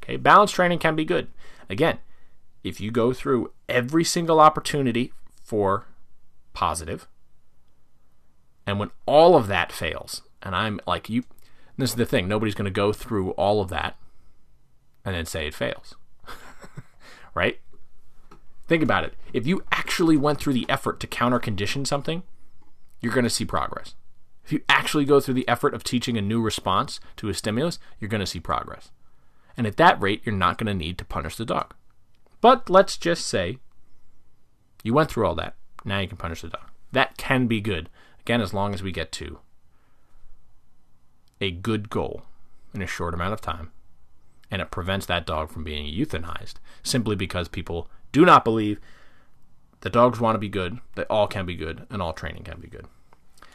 Okay, 0.03 0.17
balanced 0.17 0.55
training 0.55 0.79
can 0.79 0.95
be 0.95 1.05
good. 1.05 1.27
Again, 1.69 1.99
if 2.63 2.81
you 2.81 2.91
go 2.91 3.13
through 3.13 3.51
every 3.67 4.03
single 4.03 4.39
opportunity 4.39 5.13
for 5.41 5.85
positive, 6.53 7.07
and 8.65 8.79
when 8.79 8.91
all 9.05 9.35
of 9.35 9.47
that 9.47 9.71
fails, 9.71 10.21
and 10.41 10.55
I'm 10.55 10.79
like 10.85 11.09
you, 11.09 11.23
this 11.77 11.91
is 11.91 11.95
the 11.95 12.05
thing, 12.05 12.27
nobody's 12.27 12.55
going 12.55 12.65
to 12.65 12.71
go 12.71 12.91
through 12.91 13.31
all 13.31 13.61
of 13.61 13.69
that 13.69 13.97
and 15.05 15.15
then 15.15 15.25
say 15.25 15.47
it 15.47 15.53
fails. 15.53 15.95
right? 17.33 17.59
Think 18.67 18.83
about 18.83 19.05
it. 19.05 19.15
If 19.33 19.47
you 19.47 19.63
actually 19.71 20.17
went 20.17 20.39
through 20.39 20.53
the 20.53 20.69
effort 20.69 20.99
to 20.99 21.07
counter 21.07 21.39
condition 21.39 21.85
something, 21.85 22.23
you're 23.01 23.13
going 23.13 23.23
to 23.23 23.29
see 23.29 23.45
progress. 23.45 23.95
If 24.43 24.51
you 24.51 24.61
actually 24.67 25.05
go 25.05 25.19
through 25.19 25.35
the 25.35 25.47
effort 25.47 25.73
of 25.73 25.83
teaching 25.83 26.17
a 26.17 26.21
new 26.21 26.41
response 26.41 26.99
to 27.17 27.29
a 27.29 27.33
stimulus, 27.33 27.79
you're 27.99 28.09
going 28.09 28.19
to 28.19 28.27
see 28.27 28.39
progress. 28.39 28.91
And 29.55 29.65
at 29.65 29.77
that 29.77 30.01
rate, 30.01 30.21
you're 30.23 30.35
not 30.35 30.57
going 30.57 30.67
to 30.67 30.73
need 30.73 30.97
to 30.97 31.05
punish 31.05 31.35
the 31.35 31.45
dog. 31.45 31.73
But 32.41 32.69
let's 32.69 32.97
just 32.97 33.25
say 33.25 33.57
you 34.83 34.93
went 34.93 35.11
through 35.11 35.25
all 35.25 35.35
that. 35.35 35.55
Now 35.83 35.99
you 35.99 36.07
can 36.07 36.17
punish 36.17 36.41
the 36.41 36.49
dog. 36.49 36.69
That 36.91 37.17
can 37.17 37.47
be 37.47 37.61
good. 37.61 37.89
Again, 38.21 38.41
as 38.41 38.53
long 38.53 38.73
as 38.73 38.83
we 38.83 38.91
get 38.91 39.11
to 39.13 39.39
a 41.41 41.51
good 41.51 41.89
goal 41.89 42.23
in 42.73 42.81
a 42.81 42.87
short 42.87 43.13
amount 43.13 43.33
of 43.33 43.41
time. 43.41 43.71
And 44.51 44.61
it 44.61 44.71
prevents 44.71 45.05
that 45.05 45.25
dog 45.25 45.51
from 45.51 45.63
being 45.63 45.85
euthanized 45.85 46.55
simply 46.83 47.15
because 47.15 47.47
people 47.47 47.89
do 48.11 48.25
not 48.25 48.43
believe 48.43 48.79
the 49.81 49.89
dogs 49.89 50.19
want 50.19 50.35
to 50.35 50.39
be 50.39 50.49
good, 50.49 50.79
that 50.95 51.07
all 51.09 51.27
can 51.27 51.45
be 51.45 51.55
good, 51.55 51.85
and 51.89 52.01
all 52.01 52.13
training 52.13 52.43
can 52.43 52.59
be 52.59 52.67
good. 52.67 52.87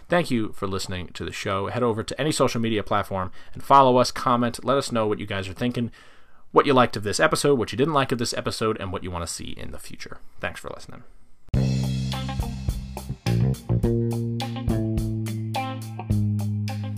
Thank 0.09 0.31
you 0.31 0.53
for 0.53 0.67
listening 0.67 1.09
to 1.09 1.25
the 1.25 1.33
show. 1.33 1.67
Head 1.67 1.83
over 1.83 2.03
to 2.03 2.21
any 2.21 2.33
social 2.33 2.61
media 2.61 2.83
platform 2.83 3.33
and 3.53 3.63
follow 3.63 3.97
us, 3.97 4.11
comment, 4.11 4.65
let 4.65 4.79
us 4.79 4.93
know 4.93 5.07
what 5.07 5.19
you 5.19 5.27
guys 5.27 5.49
are 5.49 5.55
thinking, 5.55 5.91
what 6.55 6.67
you 6.67 6.73
liked 6.73 6.97
of 6.97 7.03
this 7.03 7.19
episode, 7.19 7.59
what 7.59 7.73
you 7.73 7.77
didn't 7.77 7.95
like 7.95 8.13
of 8.13 8.19
this 8.19 8.33
episode, 8.33 8.77
and 8.79 8.93
what 8.93 9.03
you 9.03 9.11
want 9.11 9.27
to 9.27 9.33
see 9.33 9.57
in 9.57 9.73
the 9.73 9.79
future. 9.79 10.19
Thanks 10.39 10.61
for 10.61 10.71
listening. 10.71 11.03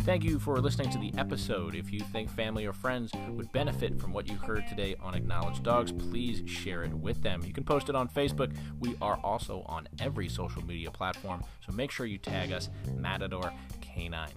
Thank 0.01 0.25
you 0.25 0.39
for 0.39 0.61
listening 0.61 0.91
to 0.91 0.99
the 0.99 1.11
episode. 1.17 1.75
If 1.75 1.91
you 1.91 2.01
think 2.01 2.31
family 2.31 2.67
or 2.67 2.75
friends 2.75 3.11
would 3.31 3.51
benefit 3.53 3.99
from 3.99 4.13
what 4.13 4.29
you 4.29 4.37
heard 4.37 4.69
today 4.69 4.95
on 5.01 5.15
Acknowledged 5.15 5.63
Dogs, 5.63 5.91
please 5.91 6.43
share 6.47 6.85
it 6.85 6.93
with 6.93 7.23
them. 7.23 7.43
You 7.43 7.55
can 7.55 7.65
post 7.65 7.89
it 7.89 7.95
on 7.95 8.09
Facebook. 8.09 8.55
We 8.79 8.95
are 9.01 9.19
also 9.25 9.63
on 9.67 9.89
every 10.01 10.29
social 10.29 10.63
media 10.67 10.91
platform, 10.91 11.43
so 11.67 11.73
make 11.73 11.91
sure 11.91 12.05
you 12.05 12.19
tag 12.19 12.53
us 12.53 12.69
Matador 12.95 13.51
Canine. 13.97 14.29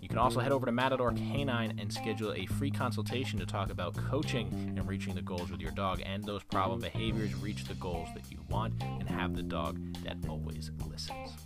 You 0.00 0.08
can 0.08 0.18
also 0.18 0.40
head 0.40 0.52
over 0.52 0.66
to 0.66 0.72
Matador 0.72 1.12
Canine 1.12 1.78
and 1.78 1.92
schedule 1.92 2.32
a 2.32 2.46
free 2.46 2.70
consultation 2.70 3.38
to 3.38 3.46
talk 3.46 3.70
about 3.70 3.96
coaching 3.96 4.48
and 4.76 4.86
reaching 4.86 5.14
the 5.14 5.22
goals 5.22 5.50
with 5.50 5.60
your 5.60 5.70
dog 5.72 6.02
and 6.04 6.24
those 6.24 6.42
problem 6.42 6.80
behaviors. 6.80 7.34
Reach 7.36 7.64
the 7.64 7.74
goals 7.74 8.08
that 8.14 8.30
you 8.30 8.38
want 8.50 8.74
and 8.82 9.08
have 9.08 9.36
the 9.36 9.42
dog 9.42 9.78
that 10.04 10.16
always 10.28 10.70
listens. 10.88 11.36